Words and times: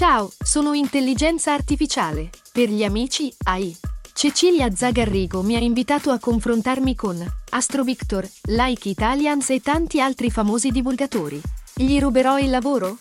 Ciao, 0.00 0.32
sono 0.42 0.72
intelligenza 0.72 1.52
artificiale. 1.52 2.30
Per 2.54 2.70
gli 2.70 2.84
amici, 2.84 3.30
AI. 3.44 3.76
Cecilia 4.14 4.74
Zagarrigo 4.74 5.42
mi 5.42 5.56
ha 5.56 5.58
invitato 5.58 6.10
a 6.10 6.18
confrontarmi 6.18 6.94
con 6.94 7.22
Astro 7.50 7.84
Victor, 7.84 8.26
Like 8.44 8.88
Italians 8.88 9.50
e 9.50 9.60
tanti 9.60 10.00
altri 10.00 10.30
famosi 10.30 10.70
divulgatori. 10.70 11.38
Gli 11.74 11.98
ruberò 12.00 12.38
il 12.38 12.48
lavoro? 12.48 12.96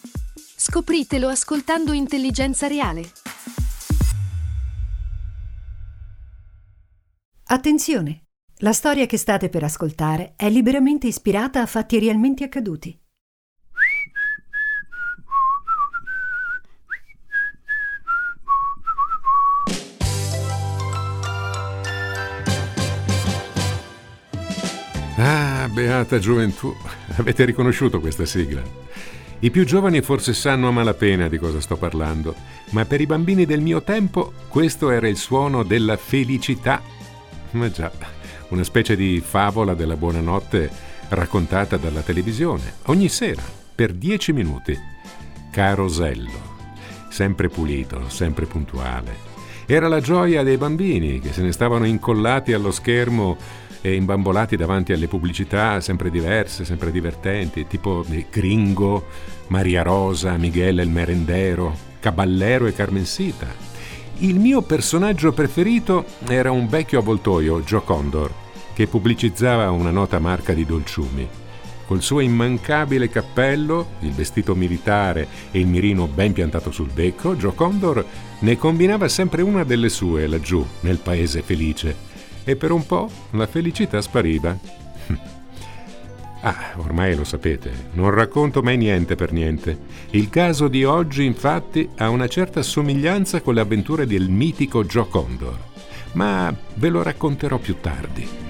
Scopritelo 0.57 1.29
ascoltando 1.29 1.93
Intelligenza 1.93 2.67
Reale. 2.67 3.09
Attenzione! 7.45 8.25
La 8.57 8.73
storia 8.73 9.05
che 9.05 9.15
state 9.15 9.47
per 9.47 9.63
ascoltare 9.63 10.33
è 10.35 10.49
liberamente 10.49 11.07
ispirata 11.07 11.61
a 11.61 11.65
fatti 11.65 11.97
realmente 11.97 12.43
accaduti. 12.43 12.99
Beata 25.99 26.17
gioventù, 26.17 26.73
avete 27.17 27.43
riconosciuto 27.43 27.99
questa 27.99 28.25
sigla? 28.25 28.61
I 29.39 29.51
più 29.51 29.65
giovani 29.65 30.01
forse 30.01 30.33
sanno 30.33 30.69
a 30.69 30.71
malapena 30.71 31.27
di 31.27 31.37
cosa 31.37 31.59
sto 31.59 31.75
parlando, 31.75 32.35
ma 32.69 32.85
per 32.85 33.01
i 33.01 33.05
bambini 33.05 33.45
del 33.45 33.59
mio 33.59 33.81
tempo 33.83 34.31
questo 34.47 34.91
era 34.91 35.09
il 35.09 35.17
suono 35.17 35.63
della 35.63 35.97
felicità. 35.97 36.81
Ma 37.51 37.69
già, 37.69 37.91
una 38.49 38.63
specie 38.63 38.95
di 38.95 39.21
favola 39.25 39.73
della 39.73 39.97
buonanotte 39.97 40.71
raccontata 41.09 41.75
dalla 41.75 42.01
televisione, 42.01 42.75
ogni 42.85 43.09
sera, 43.09 43.43
per 43.75 43.91
dieci 43.91 44.31
minuti. 44.31 44.77
Carosello, 45.51 46.55
sempre 47.09 47.49
pulito, 47.49 48.07
sempre 48.07 48.45
puntuale. 48.45 49.27
Era 49.65 49.89
la 49.89 49.99
gioia 49.99 50.43
dei 50.43 50.57
bambini 50.57 51.19
che 51.19 51.33
se 51.33 51.41
ne 51.41 51.51
stavano 51.51 51.85
incollati 51.85 52.53
allo 52.53 52.71
schermo 52.71 53.37
e 53.81 53.95
imbambolati 53.95 54.55
davanti 54.55 54.91
alle 54.91 55.07
pubblicità 55.07 55.79
sempre 55.79 56.09
diverse, 56.09 56.65
sempre 56.65 56.91
divertenti, 56.91 57.67
tipo 57.67 58.05
Gringo, 58.29 59.05
Maria 59.47 59.83
Rosa, 59.83 60.37
Miguel 60.37 60.79
il 60.79 60.89
Merendero, 60.89 61.75
Caballero 61.99 62.67
e 62.67 62.73
Carmensita. 62.73 63.47
Il 64.17 64.37
mio 64.39 64.61
personaggio 64.61 65.31
preferito 65.31 66.05
era 66.27 66.51
un 66.51 66.67
vecchio 66.67 66.99
avvoltoio, 66.99 67.61
Joe 67.61 67.83
Condor, 67.83 68.31
che 68.73 68.87
pubblicizzava 68.87 69.71
una 69.71 69.91
nota 69.91 70.19
marca 70.19 70.53
di 70.53 70.65
dolciumi. 70.65 71.27
Col 71.85 72.03
suo 72.03 72.19
immancabile 72.19 73.09
cappello, 73.09 73.93
il 74.01 74.11
vestito 74.11 74.53
militare 74.53 75.27
e 75.51 75.59
il 75.59 75.67
mirino 75.67 76.05
ben 76.05 76.33
piantato 76.33 76.69
sul 76.69 76.91
becco, 76.91 77.35
Joe 77.35 77.55
Condor 77.55 78.05
ne 78.39 78.57
combinava 78.57 79.07
sempre 79.07 79.41
una 79.41 79.63
delle 79.63 79.89
sue 79.89 80.27
laggiù, 80.27 80.63
nel 80.81 80.97
paese 80.97 81.41
felice 81.41 82.08
e 82.49 82.55
per 82.55 82.71
un 82.71 82.83
po' 82.83 83.07
la 83.31 83.45
felicità 83.45 84.01
spariva. 84.01 84.57
Ah, 86.41 86.71
ormai 86.77 87.15
lo 87.15 87.23
sapete, 87.23 87.89
non 87.93 88.09
racconto 88.09 88.63
mai 88.63 88.77
niente 88.77 89.15
per 89.15 89.33
niente. 89.33 89.77
Il 90.11 90.29
caso 90.29 90.67
di 90.67 90.83
oggi, 90.83 91.25
infatti, 91.25 91.87
ha 91.97 92.09
una 92.09 92.27
certa 92.27 92.63
somiglianza 92.63 93.41
con 93.41 93.53
le 93.53 93.59
avventure 93.59 94.07
del 94.07 94.29
mitico 94.29 94.83
Joe 94.83 95.09
Condor, 95.09 95.57
ma 96.13 96.51
ve 96.75 96.89
lo 96.89 97.03
racconterò 97.03 97.57
più 97.57 97.75
tardi. 97.81 98.48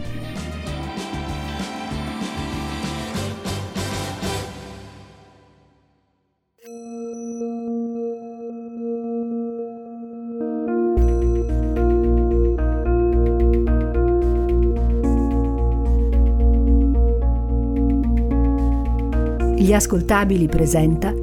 Gli 19.69 19.75
ascoltabili 19.75 20.47
presenta 20.47 21.13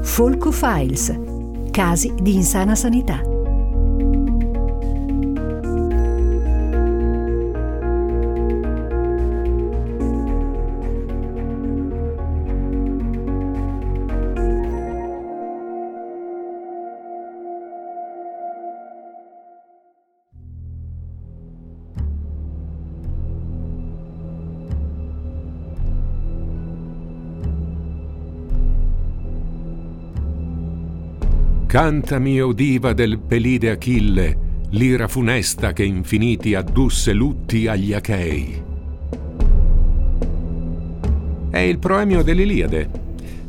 Folco 0.00 0.50
Files, 0.50 1.14
casi 1.70 2.14
di 2.18 2.34
insana 2.34 2.74
sanità. 2.74 3.39
Cantami, 31.70 32.40
o 32.40 32.52
diva 32.52 32.92
del 32.92 33.20
pelide 33.20 33.70
Achille, 33.70 34.36
l'ira 34.70 35.06
funesta 35.06 35.72
che 35.72 35.84
infiniti 35.84 36.56
addusse 36.56 37.12
lutti 37.12 37.68
agli 37.68 37.92
Achei. 37.92 38.60
È 41.48 41.58
il 41.58 41.78
proemio 41.78 42.24
dell'Iliade, 42.24 42.90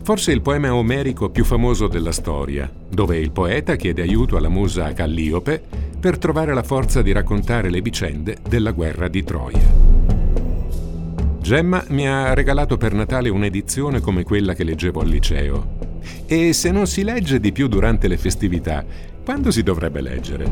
forse 0.04 0.32
il 0.32 0.44
poema 0.44 0.72
omerico 0.72 1.32
più 1.32 1.44
famoso 1.44 1.88
della 1.88 2.12
storia, 2.12 2.72
dove 2.88 3.18
il 3.18 3.32
poeta 3.32 3.76
chiede 3.76 4.04
aiuto 4.04 4.38
alla 4.38 4.50
musa 4.50 4.94
Calliope 4.94 5.59
per 6.00 6.20
trovare 6.20 6.53
la 6.53 6.62
forza 6.62 7.02
di 7.02 7.12
raccontare 7.12 7.72
le 7.72 7.82
vicende 7.82 8.38
della 8.48 8.72
guerra 8.72 9.08
di 9.08 9.24
Troia. 9.24 9.74
Gemma 11.42 11.84
mi 11.88 12.08
ha 12.08 12.36
regalato 12.36 12.78
per 12.78 12.94
Natale 12.94 13.30
un'edizione 13.30 14.00
come 14.00 14.22
quella 14.22 14.53
che 14.53 14.64
leggevo 14.64 15.02
al 15.02 15.08
liceo 15.08 15.81
e 16.25 16.53
se 16.53 16.72
non 16.72 16.88
si 16.88 17.03
legge 17.03 17.39
di 17.39 17.51
più 17.51 17.67
durante 17.67 18.07
le 18.07 18.17
festività, 18.17 18.84
quando 19.23 19.51
si 19.51 19.63
dovrebbe 19.63 20.01
leggere? 20.01 20.50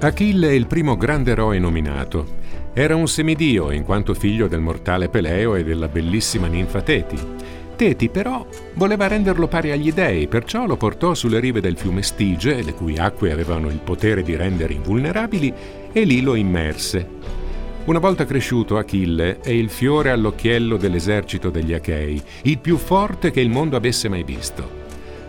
Achille 0.00 0.48
è 0.48 0.52
il 0.52 0.66
primo 0.66 0.96
grande 0.96 1.30
eroe 1.30 1.58
nominato. 1.58 2.42
Era 2.74 2.94
un 2.94 3.08
semidio 3.08 3.70
in 3.70 3.84
quanto 3.84 4.12
figlio 4.12 4.48
del 4.48 4.60
mortale 4.60 5.08
Peleo 5.08 5.54
e 5.54 5.64
della 5.64 5.88
bellissima 5.88 6.46
ninfa 6.46 6.82
Teti. 6.82 7.16
Teti 7.76 8.08
però 8.08 8.46
voleva 8.74 9.06
renderlo 9.06 9.48
pari 9.48 9.70
agli 9.70 9.92
dei, 9.92 10.28
perciò 10.28 10.66
lo 10.66 10.76
portò 10.76 11.14
sulle 11.14 11.40
rive 11.40 11.60
del 11.60 11.78
fiume 11.78 12.02
Stige, 12.02 12.62
le 12.62 12.74
cui 12.74 12.98
acque 12.98 13.32
avevano 13.32 13.68
il 13.68 13.80
potere 13.82 14.22
di 14.22 14.36
rendere 14.36 14.74
invulnerabili, 14.74 15.52
e 15.92 16.04
lì 16.04 16.20
lo 16.20 16.34
immerse. 16.34 17.13
Una 17.86 17.98
volta 17.98 18.24
cresciuto, 18.24 18.78
Achille 18.78 19.40
è 19.40 19.50
il 19.50 19.68
fiore 19.68 20.08
all'occhiello 20.08 20.78
dell'esercito 20.78 21.50
degli 21.50 21.74
Achei, 21.74 22.20
il 22.44 22.56
più 22.56 22.78
forte 22.78 23.30
che 23.30 23.42
il 23.42 23.50
mondo 23.50 23.76
avesse 23.76 24.08
mai 24.08 24.22
visto. 24.22 24.82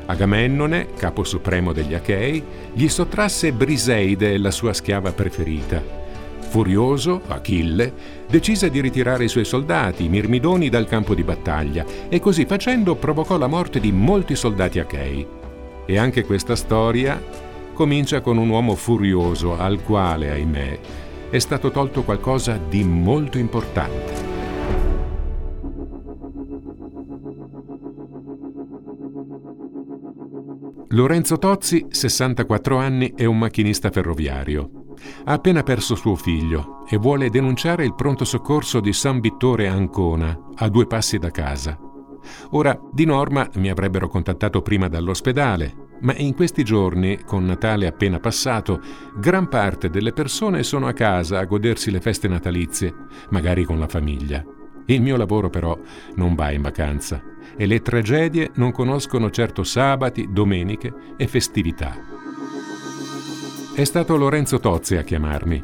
Agamennone, 0.05 0.87
capo 0.95 1.25
supremo 1.25 1.73
degli 1.73 1.93
Achei, 1.93 2.41
gli 2.71 2.87
sottrasse 2.87 3.51
Briseide, 3.51 4.37
la 4.37 4.51
sua 4.51 4.71
schiava 4.71 5.11
preferita. 5.11 5.83
Furioso, 6.47 7.23
Achille 7.27 7.91
decise 8.29 8.69
di 8.69 8.79
ritirare 8.79 9.25
i 9.25 9.29
suoi 9.29 9.43
soldati, 9.43 10.05
i 10.05 10.09
Mirmidoni, 10.09 10.69
dal 10.69 10.87
campo 10.87 11.13
di 11.13 11.23
battaglia 11.23 11.83
e 12.07 12.21
così 12.21 12.45
facendo 12.45 12.95
provocò 12.95 13.37
la 13.37 13.47
morte 13.47 13.81
di 13.81 13.91
molti 13.91 14.33
soldati 14.33 14.79
achei. 14.79 15.27
E 15.85 15.97
anche 15.97 16.23
questa 16.23 16.55
storia 16.55 17.21
comincia 17.73 18.21
con 18.21 18.37
un 18.37 18.47
uomo 18.47 18.75
furioso 18.75 19.59
al 19.59 19.83
quale, 19.83 20.31
ahimè, 20.31 20.79
è 21.29 21.39
stato 21.39 21.71
tolto 21.71 22.03
qualcosa 22.03 22.57
di 22.57 22.83
molto 22.83 23.37
importante. 23.37 24.23
Lorenzo 30.89 31.37
Tozzi, 31.37 31.87
64 31.89 32.77
anni, 32.77 33.13
è 33.15 33.25
un 33.25 33.37
macchinista 33.37 33.91
ferroviario. 33.91 34.83
Ha 35.25 35.33
appena 35.33 35.61
perso 35.61 35.95
suo 35.95 36.15
figlio 36.15 36.85
e 36.87 36.97
vuole 36.97 37.29
denunciare 37.29 37.83
il 37.83 37.95
pronto 37.95 38.23
soccorso 38.23 38.79
di 38.79 38.93
San 38.93 39.19
Vittore 39.19 39.67
Ancona, 39.67 40.39
a 40.55 40.69
due 40.69 40.87
passi 40.87 41.17
da 41.17 41.31
casa. 41.31 41.77
Ora, 42.51 42.79
di 42.91 43.05
norma 43.05 43.49
mi 43.55 43.69
avrebbero 43.69 44.07
contattato 44.07 44.61
prima 44.61 44.87
dall'ospedale, 44.87 45.84
ma 46.01 46.15
in 46.15 46.33
questi 46.33 46.63
giorni, 46.63 47.19
con 47.25 47.45
Natale 47.45 47.87
appena 47.87 48.19
passato, 48.19 48.81
gran 49.15 49.47
parte 49.47 49.89
delle 49.89 50.13
persone 50.13 50.63
sono 50.63 50.87
a 50.87 50.93
casa 50.93 51.39
a 51.39 51.45
godersi 51.45 51.91
le 51.91 52.01
feste 52.01 52.27
natalizie, 52.27 52.93
magari 53.29 53.63
con 53.63 53.79
la 53.79 53.87
famiglia. 53.87 54.43
Il 54.87 55.01
mio 55.01 55.17
lavoro 55.17 55.49
però 55.49 55.77
non 56.15 56.35
va 56.35 56.51
in 56.51 56.61
vacanza 56.61 57.21
e 57.57 57.65
le 57.65 57.81
tragedie 57.81 58.51
non 58.55 58.71
conoscono 58.71 59.31
certo 59.31 59.63
sabati, 59.63 60.27
domeniche 60.31 60.93
e 61.17 61.27
festività. 61.27 61.97
È 63.73 63.83
stato 63.83 64.15
Lorenzo 64.15 64.59
Tozzi 64.59 64.95
a 64.95 65.03
chiamarmi. 65.03 65.61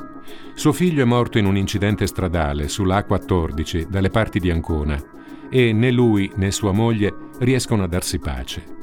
Suo 0.54 0.74
figlio 0.74 1.02
è 1.02 1.06
morto 1.06 1.38
in 1.38 1.46
un 1.46 1.56
incidente 1.56 2.08
stradale 2.08 2.68
sulla 2.68 3.06
A14 3.08 3.88
dalle 3.88 4.10
parti 4.10 4.40
di 4.40 4.50
Ancona 4.50 5.02
e 5.50 5.72
né 5.72 5.92
lui 5.92 6.32
né 6.36 6.52
sua 6.52 6.72
moglie 6.72 7.14
riescono 7.40 7.84
a 7.84 7.88
darsi 7.88 8.20
pace. 8.20 8.81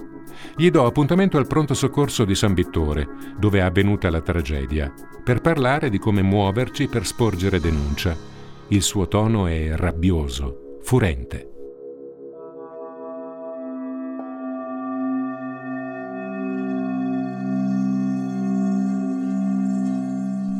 Gli 0.58 0.70
do 0.70 0.86
appuntamento 0.86 1.38
al 1.38 1.46
pronto 1.46 1.72
soccorso 1.72 2.24
di 2.24 2.34
San 2.34 2.52
Vittore, 2.52 3.06
dove 3.38 3.58
è 3.58 3.62
avvenuta 3.62 4.10
la 4.10 4.20
tragedia, 4.20 4.92
per 5.22 5.40
parlare 5.40 5.88
di 5.88 5.98
come 5.98 6.20
muoverci 6.20 6.88
per 6.88 7.06
sporgere 7.06 7.60
denuncia. 7.60 8.16
Il 8.66 8.82
suo 8.82 9.06
tono 9.06 9.46
è 9.46 9.76
rabbioso, 9.76 10.78
furente. 10.82 11.52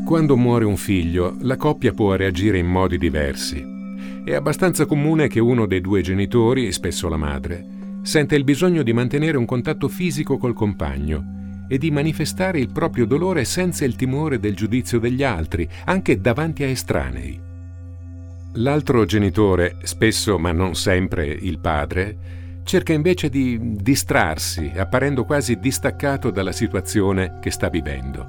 Quando 0.04 0.36
muore 0.36 0.64
un 0.64 0.76
figlio, 0.76 1.34
la 1.40 1.56
coppia 1.56 1.92
può 1.92 2.14
reagire 2.14 2.58
in 2.58 2.68
modi 2.68 2.98
diversi. 2.98 3.66
È 4.24 4.32
abbastanza 4.32 4.86
comune 4.86 5.26
che 5.26 5.40
uno 5.40 5.66
dei 5.66 5.80
due 5.80 6.02
genitori, 6.02 6.70
spesso 6.70 7.08
la 7.08 7.16
madre, 7.16 7.77
sente 8.08 8.37
il 8.37 8.43
bisogno 8.44 8.82
di 8.82 8.94
mantenere 8.94 9.37
un 9.37 9.44
contatto 9.44 9.87
fisico 9.87 10.38
col 10.38 10.55
compagno 10.55 11.66
e 11.69 11.76
di 11.76 11.90
manifestare 11.90 12.58
il 12.58 12.72
proprio 12.72 13.05
dolore 13.05 13.44
senza 13.44 13.84
il 13.84 13.96
timore 13.96 14.40
del 14.40 14.56
giudizio 14.56 14.99
degli 14.99 15.22
altri, 15.22 15.69
anche 15.84 16.19
davanti 16.19 16.62
a 16.62 16.69
estranei. 16.69 17.38
L'altro 18.55 19.05
genitore, 19.05 19.76
spesso 19.82 20.38
ma 20.38 20.52
non 20.52 20.75
sempre 20.75 21.26
il 21.26 21.58
padre, 21.58 22.62
cerca 22.64 22.94
invece 22.94 23.28
di 23.28 23.76
distrarsi, 23.76 24.72
apparendo 24.75 25.26
quasi 25.26 25.58
distaccato 25.58 26.31
dalla 26.31 26.52
situazione 26.52 27.37
che 27.43 27.50
sta 27.50 27.69
vivendo. 27.69 28.26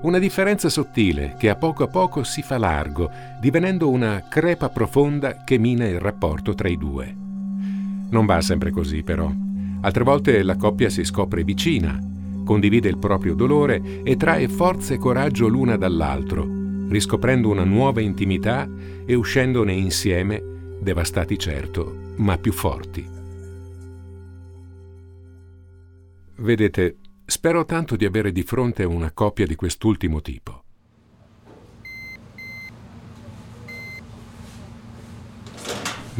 Una 0.00 0.18
differenza 0.18 0.70
sottile 0.70 1.34
che 1.38 1.50
a 1.50 1.56
poco 1.56 1.82
a 1.82 1.88
poco 1.88 2.24
si 2.24 2.40
fa 2.40 2.56
largo, 2.56 3.10
divenendo 3.38 3.90
una 3.90 4.24
crepa 4.30 4.70
profonda 4.70 5.44
che 5.44 5.58
mina 5.58 5.86
il 5.86 6.00
rapporto 6.00 6.54
tra 6.54 6.70
i 6.70 6.78
due. 6.78 7.28
Non 8.10 8.26
va 8.26 8.40
sempre 8.40 8.70
così, 8.70 9.02
però. 9.02 9.32
Altre 9.82 10.04
volte 10.04 10.42
la 10.42 10.56
coppia 10.56 10.88
si 10.88 11.04
scopre 11.04 11.44
vicina, 11.44 11.98
condivide 12.44 12.88
il 12.88 12.98
proprio 12.98 13.34
dolore 13.34 14.02
e 14.02 14.16
trae 14.16 14.48
forza 14.48 14.94
e 14.94 14.98
coraggio 14.98 15.48
l'una 15.48 15.76
dall'altro, 15.76 16.46
riscoprendo 16.88 17.48
una 17.48 17.64
nuova 17.64 18.00
intimità 18.00 18.68
e 19.06 19.14
uscendone 19.14 19.72
insieme, 19.72 20.42
devastati 20.80 21.38
certo, 21.38 22.12
ma 22.16 22.36
più 22.36 22.52
forti. 22.52 23.18
Vedete, 26.36 26.96
Spero 27.30 27.64
tanto 27.64 27.94
di 27.94 28.04
avere 28.04 28.32
di 28.32 28.42
fronte 28.42 28.82
una 28.82 29.12
coppia 29.12 29.46
di 29.46 29.54
quest'ultimo 29.54 30.20
tipo. 30.20 30.64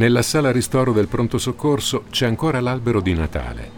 Nella 0.00 0.22
sala 0.22 0.50
ristoro 0.50 0.94
del 0.94 1.08
pronto 1.08 1.36
soccorso 1.36 2.04
c'è 2.08 2.24
ancora 2.24 2.58
l'albero 2.60 3.02
di 3.02 3.12
Natale. 3.12 3.70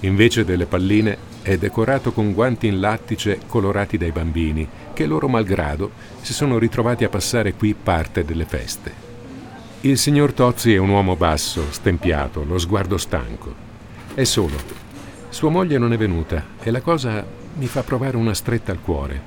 Invece 0.00 0.44
delle 0.44 0.66
palline 0.66 1.16
è 1.40 1.56
decorato 1.56 2.12
con 2.12 2.34
guanti 2.34 2.66
in 2.66 2.80
lattice 2.80 3.40
colorati 3.46 3.96
dai 3.96 4.12
bambini 4.12 4.68
che 4.92 5.06
loro 5.06 5.26
malgrado 5.26 5.90
si 6.20 6.34
sono 6.34 6.58
ritrovati 6.58 7.04
a 7.04 7.08
passare 7.08 7.54
qui 7.54 7.72
parte 7.72 8.26
delle 8.26 8.44
feste. 8.44 8.92
Il 9.80 9.96
signor 9.96 10.34
Tozzi 10.34 10.74
è 10.74 10.76
un 10.76 10.90
uomo 10.90 11.16
basso, 11.16 11.72
stempiato, 11.72 12.44
lo 12.44 12.58
sguardo 12.58 12.98
stanco. 12.98 13.54
È 14.12 14.24
solo, 14.24 14.58
sua 15.30 15.48
moglie 15.48 15.78
non 15.78 15.94
è 15.94 15.96
venuta 15.96 16.44
e 16.62 16.70
la 16.70 16.82
cosa 16.82 17.24
mi 17.54 17.68
fa 17.68 17.82
provare 17.82 18.18
una 18.18 18.34
stretta 18.34 18.70
al 18.70 18.82
cuore. 18.82 19.18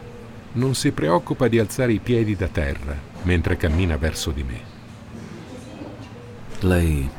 Non 0.52 0.76
si 0.76 0.92
preoccupa 0.92 1.48
di 1.48 1.58
alzare 1.58 1.94
i 1.94 2.00
piedi 2.00 2.36
da 2.36 2.48
terra 2.48 2.96
mentre 3.24 3.58
cammina 3.58 3.98
verso 3.98 4.30
di 4.30 4.44
me. 4.44 4.77
Lei 6.60 7.10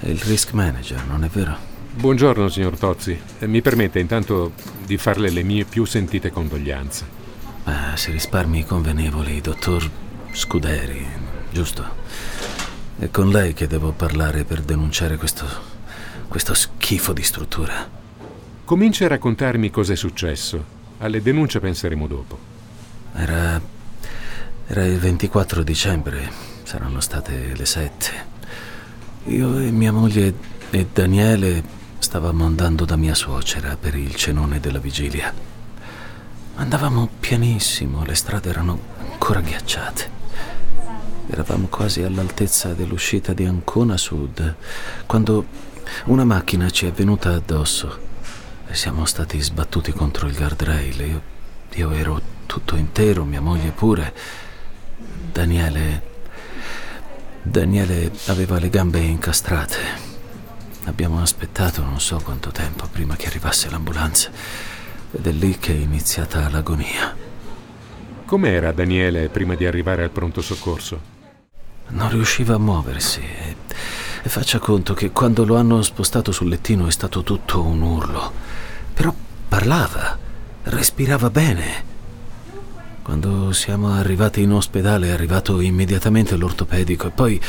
è 0.00 0.08
il 0.08 0.20
risk 0.20 0.52
manager, 0.52 1.04
non 1.06 1.24
è 1.24 1.28
vero? 1.28 1.56
Buongiorno, 1.94 2.48
signor 2.48 2.78
Tozzi. 2.78 3.18
Mi 3.40 3.62
permette 3.62 3.98
intanto 3.98 4.52
di 4.84 4.96
farle 4.96 5.30
le 5.30 5.42
mie 5.42 5.64
più 5.64 5.84
sentite 5.84 6.30
condoglianze. 6.30 7.04
Beh, 7.64 7.96
se 7.96 8.10
risparmi 8.10 8.64
convenevoli, 8.64 9.40
dottor 9.40 9.90
Scuderi, 10.32 11.06
giusto? 11.50 12.04
È 12.98 13.10
con 13.10 13.30
lei 13.30 13.54
che 13.54 13.66
devo 13.66 13.92
parlare 13.92 14.44
per 14.44 14.60
denunciare 14.60 15.16
questo 15.16 15.74
questo 16.28 16.54
schifo 16.54 17.12
di 17.12 17.22
struttura. 17.22 17.88
Comincia 18.64 19.04
a 19.04 19.08
raccontarmi 19.08 19.70
cos'è 19.70 19.96
successo. 19.96 20.74
Alle 20.98 21.22
denunce 21.22 21.60
penseremo 21.60 22.06
dopo. 22.06 22.38
Era. 23.14 23.60
Era 24.66 24.84
il 24.84 24.98
24 24.98 25.62
dicembre. 25.62 26.30
Saranno 26.64 27.00
state 27.00 27.54
le 27.54 27.64
7. 27.64 28.35
Io 29.28 29.58
e 29.58 29.72
mia 29.72 29.90
moglie 29.90 30.34
e 30.70 30.86
Daniele 30.92 31.60
stavamo 31.98 32.44
andando 32.44 32.84
da 32.84 32.94
mia 32.94 33.14
suocera 33.16 33.76
per 33.76 33.96
il 33.96 34.14
cenone 34.14 34.60
della 34.60 34.78
vigilia. 34.78 35.34
Andavamo 36.54 37.08
pianissimo, 37.18 38.04
le 38.04 38.14
strade 38.14 38.50
erano 38.50 38.78
ancora 39.10 39.40
ghiacciate. 39.40 40.10
Eravamo 41.26 41.66
quasi 41.66 42.02
all'altezza 42.02 42.72
dell'uscita 42.72 43.32
di 43.32 43.44
Ancona 43.44 43.96
Sud, 43.96 44.54
quando 45.06 45.46
una 46.04 46.24
macchina 46.24 46.70
ci 46.70 46.86
è 46.86 46.92
venuta 46.92 47.32
addosso 47.32 47.98
e 48.68 48.74
siamo 48.76 49.04
stati 49.06 49.40
sbattuti 49.40 49.90
contro 49.90 50.28
il 50.28 50.36
guardrail. 50.36 51.00
Io, 51.00 51.22
io 51.74 51.90
ero 51.90 52.20
tutto 52.46 52.76
intero, 52.76 53.24
mia 53.24 53.40
moglie 53.40 53.70
pure. 53.70 54.14
Daniele. 55.32 56.14
Daniele 57.46 58.10
aveva 58.26 58.58
le 58.58 58.68
gambe 58.68 58.98
incastrate. 58.98 59.78
Abbiamo 60.84 61.20
aspettato 61.20 61.82
non 61.82 62.00
so 62.00 62.20
quanto 62.22 62.50
tempo 62.50 62.86
prima 62.90 63.16
che 63.16 63.26
arrivasse 63.26 63.70
l'ambulanza 63.70 64.30
ed 65.12 65.26
è 65.26 65.32
lì 65.32 65.56
che 65.58 65.72
è 65.72 65.76
iniziata 65.76 66.48
l'agonia. 66.50 67.14
Com'era 68.24 68.72
Daniele 68.72 69.28
prima 69.28 69.54
di 69.54 69.66
arrivare 69.66 70.02
al 70.02 70.10
pronto 70.10 70.42
soccorso? 70.42 71.14
Non 71.88 72.10
riusciva 72.10 72.54
a 72.54 72.58
muoversi 72.58 73.20
e 73.20 73.56
e 74.26 74.28
faccia 74.28 74.58
conto 74.58 74.92
che 74.92 75.12
quando 75.12 75.44
lo 75.44 75.54
hanno 75.54 75.82
spostato 75.82 76.32
sul 76.32 76.48
lettino 76.48 76.88
è 76.88 76.90
stato 76.90 77.22
tutto 77.22 77.62
un 77.62 77.80
urlo. 77.80 78.32
Però 78.92 79.14
parlava, 79.46 80.18
respirava 80.64 81.30
bene. 81.30 81.94
Quando 83.06 83.52
siamo 83.52 83.92
arrivati 83.92 84.42
in 84.42 84.50
ospedale 84.50 85.06
è 85.06 85.10
arrivato 85.12 85.60
immediatamente 85.60 86.34
l'ortopedico 86.34 87.06
e 87.06 87.10
poi, 87.10 87.40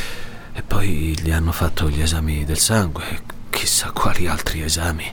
e 0.54 0.62
poi 0.62 1.18
gli 1.19 1.31
hanno 1.31 1.51
fatto 1.51 1.89
gli 1.89 2.00
esami 2.00 2.45
del 2.45 2.59
sangue, 2.59 3.21
chissà 3.49 3.90
quali 3.90 4.28
altri 4.28 4.61
esami. 4.61 5.11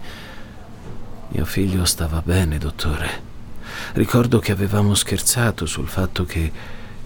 Mio 1.28 1.44
figlio 1.46 1.86
stava 1.86 2.20
bene, 2.20 2.58
dottore. 2.58 3.22
Ricordo 3.94 4.38
che 4.38 4.52
avevamo 4.52 4.94
scherzato 4.94 5.64
sul 5.64 5.88
fatto 5.88 6.26
che 6.26 6.52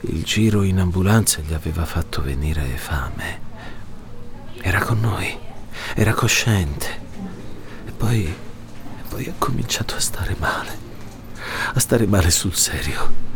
il 0.00 0.24
giro 0.24 0.64
in 0.64 0.80
ambulanza 0.80 1.40
gli 1.40 1.54
aveva 1.54 1.84
fatto 1.84 2.20
venire 2.20 2.64
fame. 2.74 3.40
Era 4.60 4.80
con 4.80 4.98
noi, 4.98 5.32
era 5.94 6.12
cosciente. 6.12 6.86
E 7.86 7.92
poi, 7.92 8.24
e 8.24 9.02
poi 9.08 9.28
ha 9.28 9.34
cominciato 9.38 9.94
a 9.94 10.00
stare 10.00 10.34
male, 10.40 10.86
a 11.72 11.80
stare 11.80 12.06
male 12.06 12.30
sul 12.30 12.54
serio. 12.54 13.26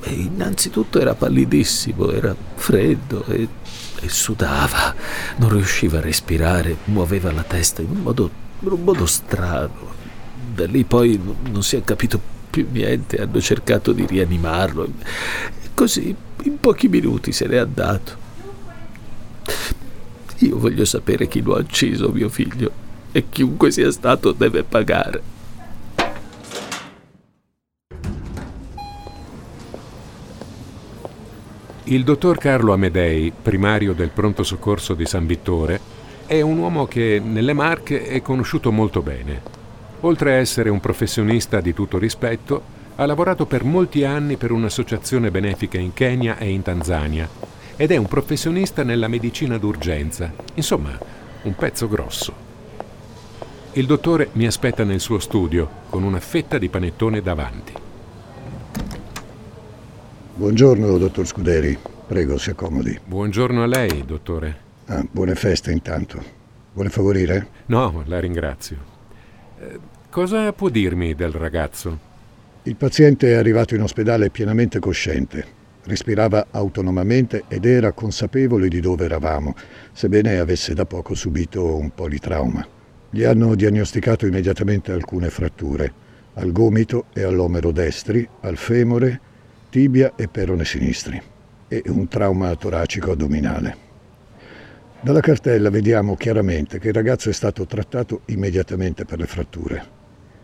E 0.00 0.12
innanzitutto 0.12 1.00
era 1.00 1.14
pallidissimo, 1.14 2.10
era 2.10 2.34
freddo 2.54 3.24
e, 3.26 3.48
e 4.00 4.08
sudava, 4.08 4.94
non 5.36 5.50
riusciva 5.50 5.98
a 5.98 6.00
respirare, 6.00 6.76
muoveva 6.84 7.30
la 7.32 7.44
testa 7.44 7.82
in 7.82 7.90
un 7.90 8.02
modo, 8.02 8.30
in 8.60 8.72
un 8.72 8.82
modo 8.82 9.06
strano. 9.06 9.90
Da 10.54 10.66
lì 10.66 10.84
poi 10.84 11.20
non 11.50 11.62
si 11.62 11.76
è 11.76 11.84
capito 11.84 12.20
più 12.50 12.66
niente, 12.70 13.16
hanno 13.16 13.40
cercato 13.40 13.92
di 13.92 14.04
rianimarlo 14.04 14.84
e 14.84 15.70
così 15.72 16.14
in 16.42 16.60
pochi 16.60 16.88
minuti 16.88 17.32
se 17.32 17.46
n'è 17.46 17.56
andato. 17.56 18.20
Io 20.38 20.58
voglio 20.58 20.84
sapere 20.84 21.28
chi 21.28 21.40
lo 21.40 21.54
ha 21.54 21.60
ucciso, 21.60 22.10
mio 22.10 22.28
figlio, 22.28 22.70
e 23.12 23.26
chiunque 23.28 23.70
sia 23.70 23.90
stato 23.90 24.32
deve 24.32 24.64
pagare. 24.64 25.22
Il 31.92 32.04
dottor 32.04 32.38
Carlo 32.38 32.72
Amedei, 32.72 33.30
primario 33.30 33.92
del 33.92 34.08
pronto 34.08 34.44
soccorso 34.44 34.94
di 34.94 35.04
San 35.04 35.26
Vittore, 35.26 35.78
è 36.24 36.40
un 36.40 36.56
uomo 36.56 36.86
che 36.86 37.20
nelle 37.22 37.52
Marche 37.52 38.06
è 38.06 38.22
conosciuto 38.22 38.72
molto 38.72 39.02
bene. 39.02 39.42
Oltre 40.00 40.32
a 40.32 40.36
essere 40.36 40.70
un 40.70 40.80
professionista 40.80 41.60
di 41.60 41.74
tutto 41.74 41.98
rispetto, 41.98 42.62
ha 42.96 43.04
lavorato 43.04 43.44
per 43.44 43.64
molti 43.64 44.04
anni 44.04 44.38
per 44.38 44.52
un'associazione 44.52 45.30
benefica 45.30 45.76
in 45.76 45.92
Kenya 45.92 46.38
e 46.38 46.48
in 46.48 46.62
Tanzania 46.62 47.28
ed 47.76 47.90
è 47.90 47.98
un 47.98 48.06
professionista 48.06 48.82
nella 48.84 49.06
medicina 49.06 49.58
d'urgenza. 49.58 50.32
Insomma, 50.54 50.98
un 51.42 51.54
pezzo 51.54 51.88
grosso. 51.88 52.32
Il 53.72 53.84
dottore 53.84 54.30
mi 54.32 54.46
aspetta 54.46 54.82
nel 54.84 55.00
suo 55.00 55.18
studio 55.18 55.68
con 55.90 56.04
una 56.04 56.20
fetta 56.20 56.56
di 56.56 56.70
panettone 56.70 57.20
davanti. 57.20 57.81
Buongiorno, 60.34 60.96
dottor 60.96 61.26
Scuderi. 61.26 61.76
Prego, 62.06 62.38
si 62.38 62.48
accomodi. 62.48 62.98
Buongiorno 63.04 63.62
a 63.62 63.66
lei, 63.66 64.02
dottore. 64.06 64.56
Ah, 64.86 65.04
buone 65.08 65.34
feste 65.34 65.72
intanto. 65.72 66.22
Vuole 66.72 66.88
favorire? 66.88 67.48
No, 67.66 68.02
la 68.06 68.18
ringrazio. 68.18 68.78
Eh, 69.60 69.78
cosa 70.08 70.50
può 70.54 70.70
dirmi 70.70 71.14
del 71.14 71.32
ragazzo? 71.32 71.98
Il 72.62 72.76
paziente 72.76 73.32
è 73.32 73.34
arrivato 73.34 73.74
in 73.74 73.82
ospedale 73.82 74.30
pienamente 74.30 74.78
cosciente. 74.78 75.44
Respirava 75.84 76.46
autonomamente 76.50 77.44
ed 77.46 77.66
era 77.66 77.92
consapevole 77.92 78.68
di 78.68 78.80
dove 78.80 79.04
eravamo, 79.04 79.54
sebbene 79.92 80.38
avesse 80.38 80.72
da 80.72 80.86
poco 80.86 81.14
subito 81.14 81.76
un 81.76 81.90
politrauma. 81.94 82.66
Gli 83.10 83.22
hanno 83.22 83.54
diagnosticato 83.54 84.24
immediatamente 84.24 84.92
alcune 84.92 85.28
fratture, 85.28 85.92
al 86.34 86.52
gomito 86.52 87.04
e 87.12 87.22
all'omero 87.22 87.70
destri, 87.70 88.26
al 88.40 88.56
femore, 88.56 89.20
tibia 89.72 90.12
e 90.16 90.28
perone 90.28 90.66
sinistri, 90.66 91.18
e 91.66 91.82
un 91.86 92.06
trauma 92.06 92.54
toracico 92.56 93.12
addominale. 93.12 93.76
Dalla 95.00 95.20
cartella 95.20 95.70
vediamo 95.70 96.14
chiaramente 96.14 96.78
che 96.78 96.88
il 96.88 96.94
ragazzo 96.94 97.30
è 97.30 97.32
stato 97.32 97.64
trattato 97.64 98.20
immediatamente 98.26 99.06
per 99.06 99.18
le 99.18 99.24
fratture, 99.24 99.82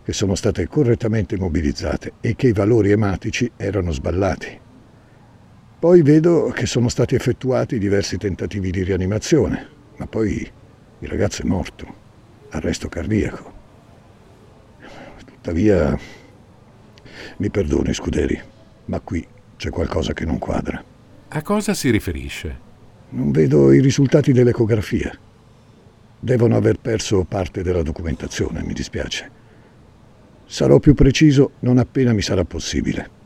che 0.02 0.14
sono 0.14 0.35
state 0.35 0.66
correttamente 0.66 1.35
immobilizzate 1.35 2.14
e 2.23 2.37
che 2.37 2.49
i 2.49 2.52
valori 2.54 2.90
ematici 2.90 3.52
erano 3.54 3.90
sballati. 3.90 4.58
Poi 5.78 6.00
vedo 6.00 6.49
che 6.49 6.64
sono 6.64 6.88
stati 6.88 7.14
effettuati 7.14 7.78
diversi 7.78 8.16
tentativi 8.16 8.70
di 8.70 8.82
rianimazione, 8.82 9.68
ma 9.99 10.06
poi 10.06 10.50
il 11.00 11.08
ragazzo 11.08 11.42
è 11.42 11.44
morto, 11.44 11.87
arresto 12.49 12.88
cardiaco. 12.88 13.52
Tuttavia, 15.26 15.94
mi 17.37 17.50
perdoni, 17.50 17.92
Scuderi, 17.92 18.56
ma 18.88 19.00
qui 19.00 19.26
c'è 19.57 19.71
qualcosa 19.71 20.12
che 20.12 20.25
non 20.25 20.38
quadra. 20.38 20.83
A 21.28 21.42
cosa 21.42 21.75
si 21.75 21.90
riferisce? 21.90 22.66
Non 23.11 23.30
vedo 23.30 23.73
i 23.73 23.80
risultati 23.80 24.33
dell'ecografia. 24.33 25.16
Devono 26.21 26.57
aver 26.57 26.78
perso 26.78 27.25
parte 27.25 27.62
della 27.62 27.83
documentazione, 27.83 28.62
mi 28.62 28.73
dispiace. 28.73 29.30
Sarò 30.47 30.78
più 30.78 30.95
preciso 30.95 31.52
non 31.61 31.78
appena 31.78 32.12
mi 32.12 32.23
sarà 32.23 32.45
possibile. 32.45 33.16